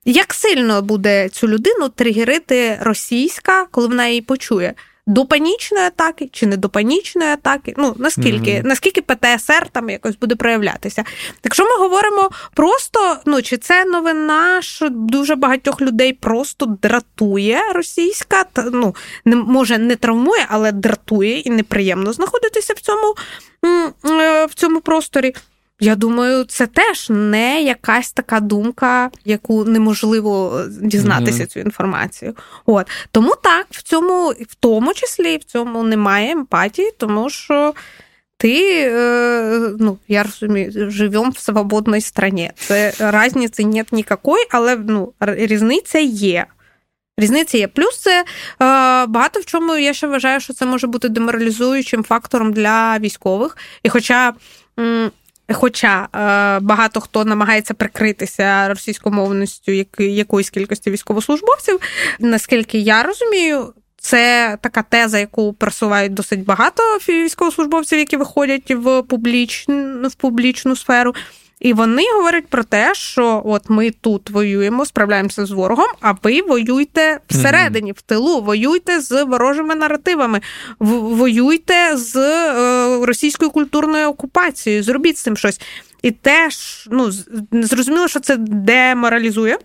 [0.05, 4.73] Як сильно буде цю людину тригерити російська, коли вона її почує?
[5.08, 7.74] До панічної атаки чи не до панічної атаки.
[7.78, 8.66] Ну наскільки mm-hmm.
[8.66, 11.04] наскільки ПТСР там якось буде проявлятися?
[11.43, 18.43] Якщо ми говоримо просто, ну чи це новина, що дуже багатьох людей просто дратує російська,
[18.43, 18.95] та ну
[19.26, 23.16] не може не травмує, але дратує і неприємно знаходитися в цьому,
[24.22, 25.34] е, в цьому просторі.
[25.80, 31.47] Я думаю, це теж не якась така думка, яку неможливо дізнатися mm-hmm.
[31.47, 32.36] цю інформацію.
[32.65, 37.73] От тому так, в цьому, в тому числі, в цьому немає емпатії, тому що
[38.38, 42.51] ти, е, ну я розумію, живемо в свободній країні.
[42.55, 42.93] Це
[43.25, 46.45] різниці нет ніякої, але ну, різниця є.
[47.17, 47.67] Різниця є.
[47.67, 48.25] Плюс це е,
[49.05, 53.57] багато в чому я ще вважаю, що це може бути деморалізуючим фактором для військових.
[53.84, 54.34] І хоча.
[55.54, 61.80] Хоча е, багато хто намагається прикритися російськомовністю якоїсь кількості військовослужбовців,
[62.20, 70.08] наскільки я розумію, це така теза, яку просувають досить багато військовослужбовців, які виходять в публічну,
[70.08, 71.14] в публічну сферу.
[71.60, 76.41] І вони говорять про те, що от ми тут воюємо, справляємося з ворогом, а ви
[76.41, 80.41] воюйте всередині, в тилу, воюйте з ворожими наративами,
[80.80, 85.62] воюйте з е, російською культурною окупацією, зробіть з цим щось.
[86.01, 87.12] І теж ну,
[87.51, 89.57] зрозуміло, що це деморалізує.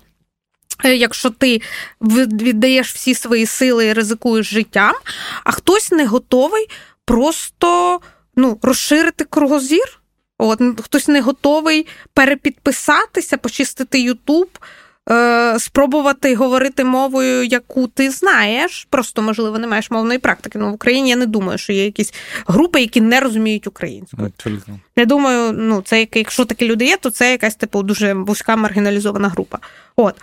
[0.84, 1.60] Е, якщо ти
[2.00, 4.94] віддаєш всі свої сили і ризикуєш життям,
[5.44, 6.66] а хтось не готовий
[7.04, 8.00] просто
[8.36, 10.00] ну, розширити кругозір.
[10.38, 14.48] От хтось не готовий перепідписатися, почистити Ютуб,
[15.10, 18.86] е, спробувати говорити мовою, яку ти знаєш.
[18.90, 20.58] Просто, можливо, не маєш мовної практики.
[20.58, 22.14] Ну, в Україні я не думаю, що є якісь
[22.46, 24.16] групи, які не розуміють українську.
[24.22, 24.78] Абсолютно.
[24.96, 29.28] Я думаю, ну це якщо такі люди є, то це якась типу дуже вузька маргіналізована
[29.28, 29.58] група.
[29.96, 30.14] От.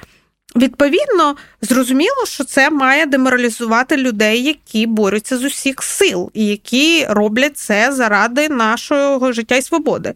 [0.55, 7.57] Відповідно, зрозуміло, що це має деморалізувати людей, які борються з усіх сил, і які роблять
[7.57, 10.13] це заради нашого життя і свободи.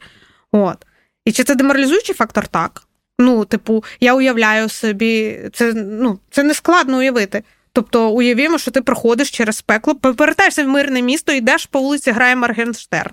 [0.51, 0.77] От.
[1.25, 2.47] І чи це деморалізуючий фактор?
[2.47, 2.83] Так.
[3.19, 7.43] Ну, типу, я уявляю собі, це ну, це не складно уявити.
[7.73, 12.35] Тобто, уявімо, що ти проходиш через пекло, повертаєшся в мирне місто, йдеш по вулиці, грає
[12.35, 13.11] Маргенштерн.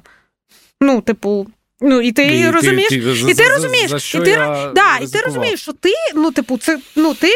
[0.81, 1.47] Ну, типу,
[1.83, 4.37] Ну, і ти і розумієш, ти, ти, і ти за, розумієш, за, за і ти
[4.75, 7.29] да, і ти розумієш, що ти, ну, типу, це ну ти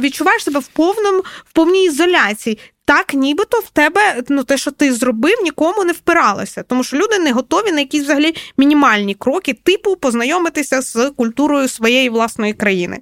[0.00, 2.58] відчуваєш себе в повному, в повній ізоляції.
[2.84, 7.18] Так, нібито в тебе ну те, що ти зробив, нікому не впиралося, тому що люди
[7.18, 13.00] не готові на якісь взагалі мінімальні кроки, типу познайомитися з культурою своєї власної країни.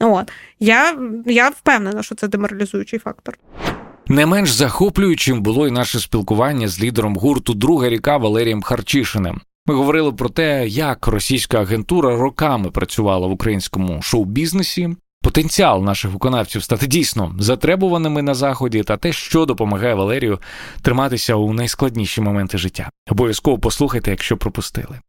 [0.00, 3.38] От я, я впевнена, що це деморалізуючий фактор.
[4.06, 9.40] Не менш захоплюючим було й наше спілкування з лідером гурту Друга ріка Валерієм Харчишиним.
[9.66, 16.62] Ми говорили про те, як російська агентура роками працювала в українському шоу-бізнесі, потенціал наших виконавців
[16.62, 20.38] стати дійсно затребуваними на заході, та те, що допомагає Валерію
[20.82, 22.90] триматися у найскладніші моменти життя.
[23.10, 25.00] Обов'язково послухайте, якщо пропустили.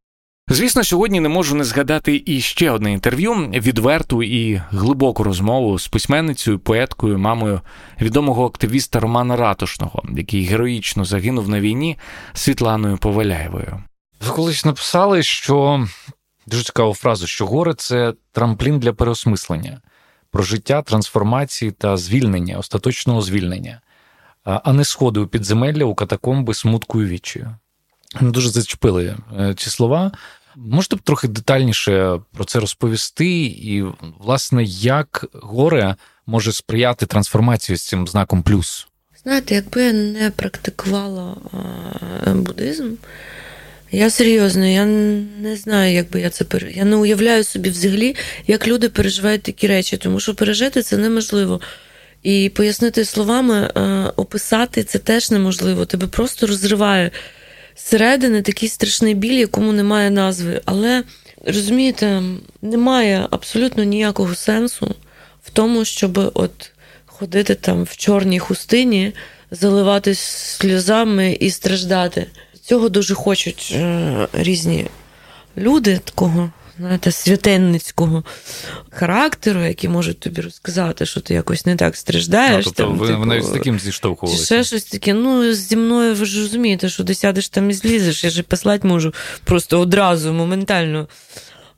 [0.48, 5.88] Звісно, сьогодні не можу не згадати і ще одне інтерв'ю: відверту і глибоку розмову з
[5.88, 7.62] письменницею, поеткою, мамою
[8.02, 11.98] відомого активіста Романа Ратушного, який героїчно загинув на війні
[12.34, 13.84] Світланою Поваляєвою.
[14.26, 15.88] Ви колись написали, що
[16.48, 19.82] дуже цікаву фразу, що горе це трамплін для переосмислення,
[20.32, 23.82] про життя, трансформації та звільнення, остаточного звільнення,
[24.44, 27.56] а не сходи у підземелля у катакомби смутку і відчаю.
[28.22, 30.12] Дуже зачепили е, ці слова.
[30.56, 33.84] Можете б трохи детальніше про це розповісти, і,
[34.20, 35.96] власне, як горе
[36.26, 38.88] може сприяти трансформації з цим знаком плюс?
[39.24, 41.36] Знаєте, якби я не практикувала
[42.28, 42.94] буддизм,
[43.94, 46.72] я серйозно, я не знаю, як би я це пере...
[46.72, 48.16] Я не уявляю собі взагалі,
[48.48, 51.62] як люди переживають такі речі, тому що пережити це неможливо.
[52.24, 53.82] І пояснити словами, е,
[54.16, 55.86] описати це теж неможливо.
[55.86, 57.12] Тебе просто розриває
[57.78, 60.62] зсередини такий страшний біль, якому немає назви.
[60.66, 61.04] Але
[61.46, 62.22] розумієте,
[62.62, 64.96] немає абсолютно ніякого сенсу
[65.44, 66.72] в тому, щоб от
[67.06, 69.14] ходити там в чорній хустині,
[69.52, 70.20] заливатись
[70.60, 72.28] сльозами і страждати.
[72.66, 74.88] Цього дуже хочуть е, різні
[75.58, 78.24] люди такого, знаєте, святенницького
[78.90, 82.68] характеру, які можуть тобі розказати, що ти якось не так страждаєш.
[82.68, 84.46] А, тобто там, ви, типу, навіть з таким зіштовхувалися?
[84.46, 85.14] Ще щось таке.
[85.14, 88.88] Ну, зі мною ви ж розумієте, що ти сядеш там і злізеш, я ж послати
[88.88, 91.08] можу просто одразу, моментально.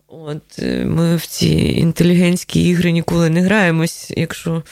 [0.07, 4.63] От е, Ми в ці інтелігентські ігри ніколи не граємось, якщо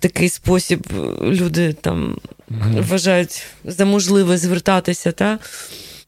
[0.00, 0.86] такий спосіб
[1.22, 2.18] люди там
[2.50, 2.86] mm-hmm.
[2.86, 5.12] вважають за можливе звертатися.
[5.12, 5.38] Та?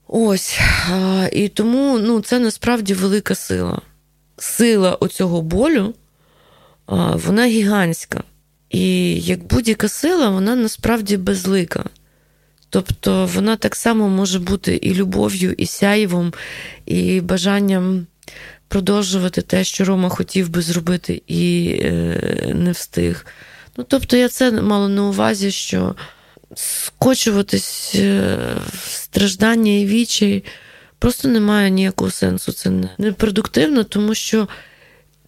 [0.09, 0.61] Ось.
[0.91, 3.81] А, І тому ну, це насправді велика сила.
[4.39, 5.95] Сила оцього болю,
[6.87, 8.23] а, вона гігантська.
[8.71, 11.85] І як будь-яка сила, вона насправді безлика.
[12.71, 16.33] Тобто вона так само може бути і любов'ю, і сяєвом,
[16.87, 18.07] і бажанням
[18.69, 23.27] продовжувати те, що Рома хотів би зробити, і е, не встиг.
[23.77, 25.95] Ну, тобто, я це мала на увазі, що
[26.55, 28.37] скочуватись е,
[28.73, 30.45] в страждання і вічі
[30.99, 32.53] просто немає ніякого сенсу.
[32.53, 34.49] Це не продуктивно, тому що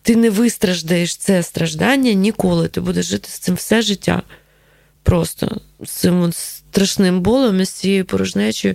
[0.03, 2.69] ти не вистраждаєш це страждання ніколи.
[2.69, 4.23] Ти будеш жити з цим все життя.
[5.03, 8.75] Просто з цим страшним болем і з цією порожнечою.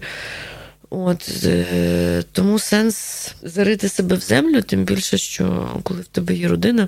[0.89, 6.47] От, е, Тому сенс зарити себе в землю, тим більше, що коли в тебе є
[6.47, 6.87] родина,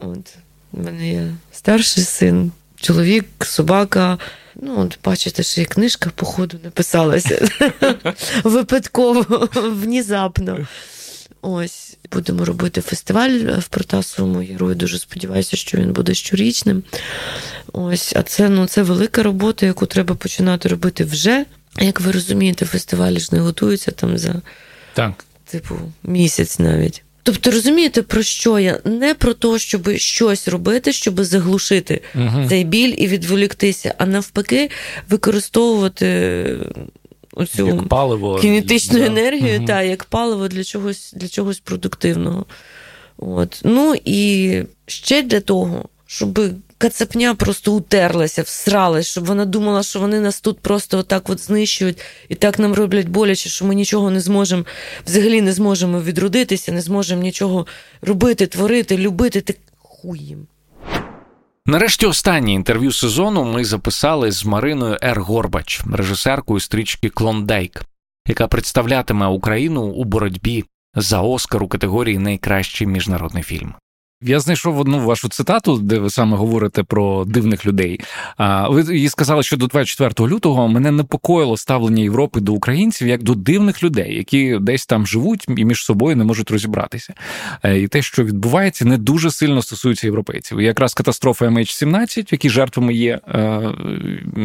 [0.00, 0.34] от,
[0.72, 4.18] в мене є старший син, чоловік, собака.
[4.54, 7.48] Ну, от бачите, що і книжка, походу, написалася
[8.44, 10.66] випадково, внезапно.
[11.42, 14.74] Ось будемо робити фестиваль в Протасовому яру.
[14.74, 16.82] Дуже сподіваюся, що він буде щорічним.
[17.72, 21.44] Ось, а це ну це велика робота, яку треба починати робити вже.
[21.80, 24.34] Як ви розумієте, фестивалі ж не готуються там за
[24.94, 25.24] так.
[25.44, 27.02] типу місяць навіть.
[27.28, 28.80] Тобто, розумієте, про що я?
[28.84, 32.46] Не про те, щоб щось робити, щоб заглушити угу.
[32.48, 34.70] цей біль і відволіктися, а навпаки,
[35.08, 36.46] використовувати
[37.32, 38.38] оцю як паливо.
[38.38, 39.06] кінетичну да.
[39.06, 39.66] енергію угу.
[39.66, 42.46] та, як паливо для чогось для чогось продуктивного.
[43.16, 43.60] От.
[43.64, 46.40] Ну і ще для того, щоб
[46.78, 52.00] кацапня просто утерлася, всралась, щоб вона думала, що вони нас тут просто отак от знищують
[52.28, 54.64] і так нам роблять боляче, що ми нічого не зможемо,
[55.06, 57.66] взагалі не зможемо відродитися, не зможемо нічого
[58.02, 59.40] робити, творити, любити.
[59.40, 60.36] Ти хуй.
[61.66, 65.20] Нарешті останнє інтерв'ю сезону ми записали з Мариною Р.
[65.20, 67.82] Горбач, режисеркою стрічки Клондайк,
[68.28, 70.64] яка представлятиме Україну у боротьбі
[70.94, 73.74] за Оскар у категорії Найкращий міжнародний фільм.
[74.22, 78.00] Я знайшов одну вашу цитату, де ви саме говорите про дивних людей.
[78.68, 83.34] Ви їй сказали, що до 24 лютого мене непокоїло ставлення Європи до українців як до
[83.34, 87.14] дивних людей, які десь там живуть і між собою не можуть розібратися.
[87.62, 90.58] Е, і те, що відбувається, не дуже сильно стосується європейців.
[90.58, 93.62] І якраз катастрофа MH17, в якій жертвами є е,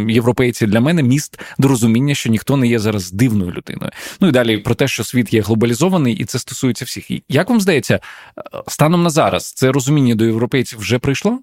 [0.07, 3.91] європейці, для мене міст до розуміння, що ніхто не є зараз дивною людиною.
[4.19, 7.11] Ну і далі про те, що світ є глобалізований, і це стосується всіх.
[7.29, 7.99] Як вам здається,
[8.37, 9.62] е, станом на зараз?
[9.63, 11.39] Це розуміння до європейців вже прийшло?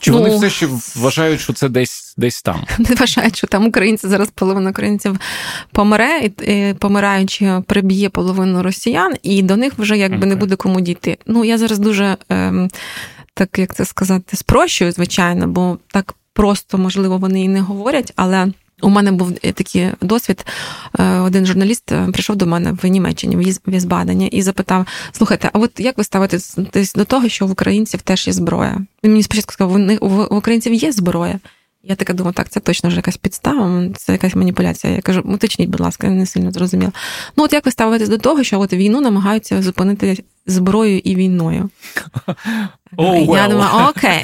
[0.00, 2.64] Чи ну, вони все ще вважають, що це десь десь там?
[2.78, 5.18] Не вважають, що там українці зараз половина українців
[5.72, 10.28] помре, і помираючи, приб'є половину росіян, і до них вже якби okay.
[10.28, 11.18] не буде кому дійти.
[11.26, 12.70] Ну я зараз дуже ем,
[13.34, 18.52] так як це сказати, спрощую, звичайно, бо так просто можливо вони і не говорять, але.
[18.82, 20.46] У мене був е, такий досвід.
[20.98, 25.58] Е, один журналіст е, прийшов до мене в Німеччині, в Візбадені, і запитав: слухайте, а
[25.58, 26.56] от як ви ставитесь
[26.94, 28.80] до того, що в українців теж є зброя?
[29.04, 31.38] Він мені спочатку сказав, в українців є зброя.
[31.86, 34.92] Я така думаю, так, це точно вже якась підстава, це якась маніпуляція.
[34.92, 36.92] Я кажу, уточніть, будь ласка, я не сильно зрозуміла.
[37.36, 41.70] Ну, от як ви ставитесь до того, що от війну намагаються зупинити зброєю і війною?
[42.96, 43.36] Oh, well.
[43.36, 44.22] Я думаю, окей.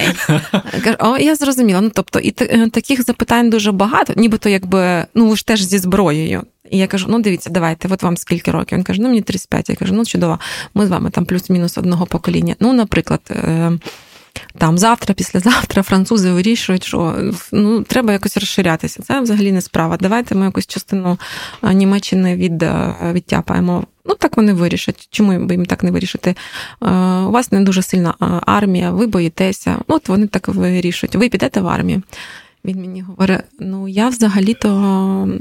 [0.84, 1.80] Кажу, О, я зрозуміла.
[1.80, 2.30] Ну, тобто, і
[2.70, 6.42] таких запитань дуже багато, нібито якби, ну, ви ж теж зі зброєю.
[6.70, 8.78] І я кажу: ну дивіться, давайте, от вам скільки років?
[8.78, 9.68] Він каже, ну мені 35.
[9.70, 10.38] Я кажу, ну чудово,
[10.74, 12.56] ми з вами там плюс-мінус одного покоління.
[12.60, 13.20] Ну, наприклад.
[13.30, 13.72] Е,
[14.58, 17.16] там завтра, післязавтра французи вирішують, що
[17.52, 19.02] ну треба якось розширятися.
[19.02, 19.96] Це взагалі не справа.
[19.96, 21.18] Давайте ми якусь частину
[21.62, 22.64] Німеччини від,
[23.12, 23.84] відтяпаємо.
[24.11, 25.08] Ну так вони вирішать.
[25.11, 26.34] Чому би їм так не вирішити?
[26.80, 28.14] У вас не дуже сильна
[28.46, 29.76] армія, ви боїтеся.
[29.86, 31.16] От вони так вирішують.
[31.16, 32.02] Ви підете в армію.
[32.64, 34.68] Він мені говорить: ну я взагалі-то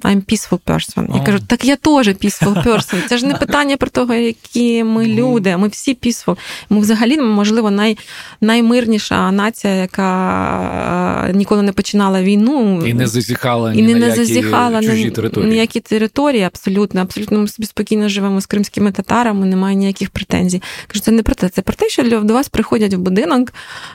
[0.02, 1.18] I'm peaceful person.
[1.18, 3.08] Я кажу, так я теж peaceful person.
[3.08, 5.58] Це ж не питання про того, які ми люди.
[5.58, 6.38] Ми всі peaceful.
[6.70, 7.98] Ми взагалі, можливо, най,
[8.42, 14.84] наймирніша нація, яка ніколи не починала війну і не зазіхала і ні не на зазіхала
[14.84, 15.52] чужі території.
[15.52, 16.44] ніякі території.
[16.44, 20.62] Абсолютно, абсолютно ми собі спокійно живемо з кримськими татарами, немає ніяких претензій.
[20.88, 21.50] Кажу, це не про те.
[21.50, 23.54] Це про те, що до вас приходять в будинок,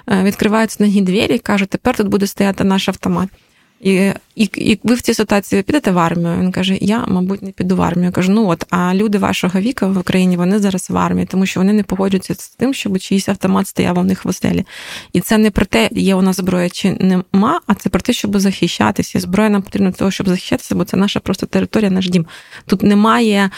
[0.09, 3.44] е, відкриваються ноги двері, кажуть, тепер тут буде стояти наш автомат автомат.
[3.85, 6.39] І і, і ви в цій ситуації підете в армію?
[6.41, 8.05] Він каже: Я, мабуть, не піду в армію.
[8.05, 11.47] Я кажу, ну от, а люди вашого віку в Україні вони зараз в армії, тому
[11.47, 14.65] що вони не погоджуються з тим, щоб чийсь автомат стояв у них в оселі.
[15.13, 18.13] І це не про те, є у нас зброя чи нема, а це про те,
[18.13, 19.21] щоб захищатися.
[19.21, 22.27] Зброя нам потрібна для того, щоб захищатися, бо це наша просто територія, наш дім.
[22.67, 23.51] Тут немає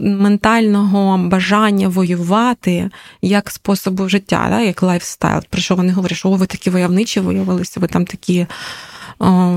[0.00, 2.90] ментального бажання воювати
[3.22, 5.42] як способу життя, да, як lifestyle.
[5.50, 8.46] Про що вони говорять, що о, ви такі войовничі виявилися, ви там такі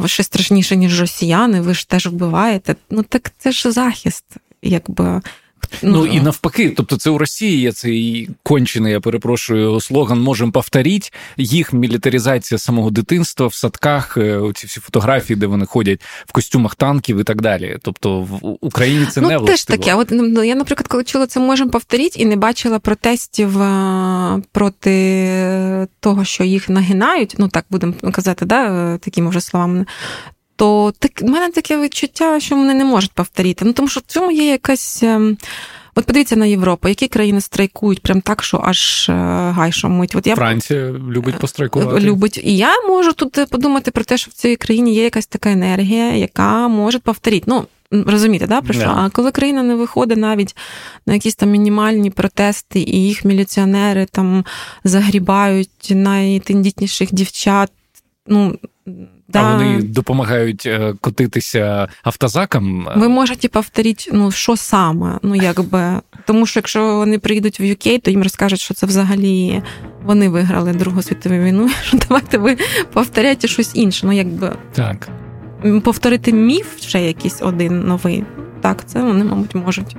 [0.06, 2.76] ще страшніше, ніж росіяни, ви ж теж вбиваєте.
[2.90, 4.26] Ну так це ж захист,
[4.62, 5.22] якби.
[5.82, 10.52] Ну, ну і навпаки, тобто це у Росії є цей кончений, я перепрошую, слоган можемо
[10.52, 11.10] повторити.
[11.38, 16.76] Їх мілітаризація самого дитинства в садках, е, ці всі фотографії, де вони ходять в костюмах
[16.76, 17.78] танків і так далі.
[17.82, 19.58] Тобто в Україні це ну, не властиво.
[19.58, 19.96] теж таке.
[19.96, 25.88] От ну, я, наприклад, коли чула це можемо повторити і не бачила протестів е, проти
[26.00, 27.36] того, що їх нагинають.
[27.38, 29.86] Ну так будемо казати, да, е, такими вже словами
[30.56, 33.66] то так, в мене таке відчуття, що вони не можуть повторити.
[33.66, 35.04] Ну тому що в цьому є якась.
[35.04, 35.38] Ем,
[35.96, 39.14] от подивіться на Європу, які країни страйкують прям так, що аж е,
[39.56, 40.16] гай шумить.
[40.16, 42.00] От я Франція любить пострайкувати.
[42.00, 42.42] Любить.
[42.44, 46.14] І я можу тут подумати про те, що в цій країні є якась така енергія,
[46.14, 47.46] яка може повторити.
[47.48, 48.84] Ну, Розумієте, да, про що?
[48.84, 49.06] Yeah.
[49.06, 50.56] А коли країна не виходить навіть
[51.06, 54.46] на якісь там мінімальні протести, і їх міліціонери там
[54.84, 57.72] загрібають найтендітніших дівчат,
[58.28, 58.60] ну
[59.28, 59.40] Да.
[59.40, 62.88] А вони допомагають е, котитися автозакам.
[62.96, 65.20] Ви можете повторити, ну що саме?
[65.24, 69.62] Ну якби тому, що якщо вони приїдуть в UK, то їм розкажуть, що це взагалі
[70.04, 71.70] вони виграли Другу світову війну.
[71.84, 72.58] Що давайте ви
[72.94, 74.06] повторяйте щось інше.
[74.06, 75.10] Ну якби так
[75.84, 78.24] повторити міф ще якийсь один новий.
[78.62, 79.98] Так, це вони, мабуть, можуть.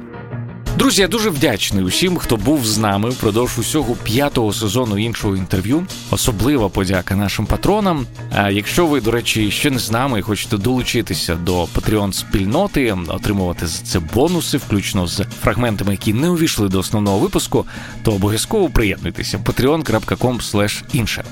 [0.78, 5.86] Друзі, я дуже вдячний усім, хто був з нами впродовж усього п'ятого сезону іншого інтерв'ю.
[6.10, 8.06] Особлива подяка нашим патронам.
[8.32, 12.96] А якщо ви, до речі, ще не з нами і хочете долучитися до Patreon спільноти,
[13.08, 17.66] отримувати за це бонуси, включно з фрагментами, які не увійшли до основного випуску,
[18.02, 21.24] то обов'язково приєднуйтеся patreon.com інше.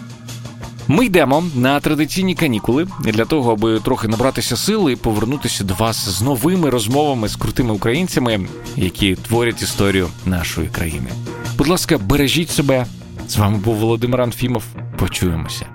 [0.88, 6.08] Ми йдемо на традиційні канікули для того, аби трохи набратися сили і повернутися до вас
[6.08, 11.10] з новими розмовами з крутими українцями, які творять історію нашої країни.
[11.58, 12.86] Будь ласка, бережіть себе.
[13.28, 14.64] З вами був Володимир Анфімов.
[14.98, 15.66] Почуємося.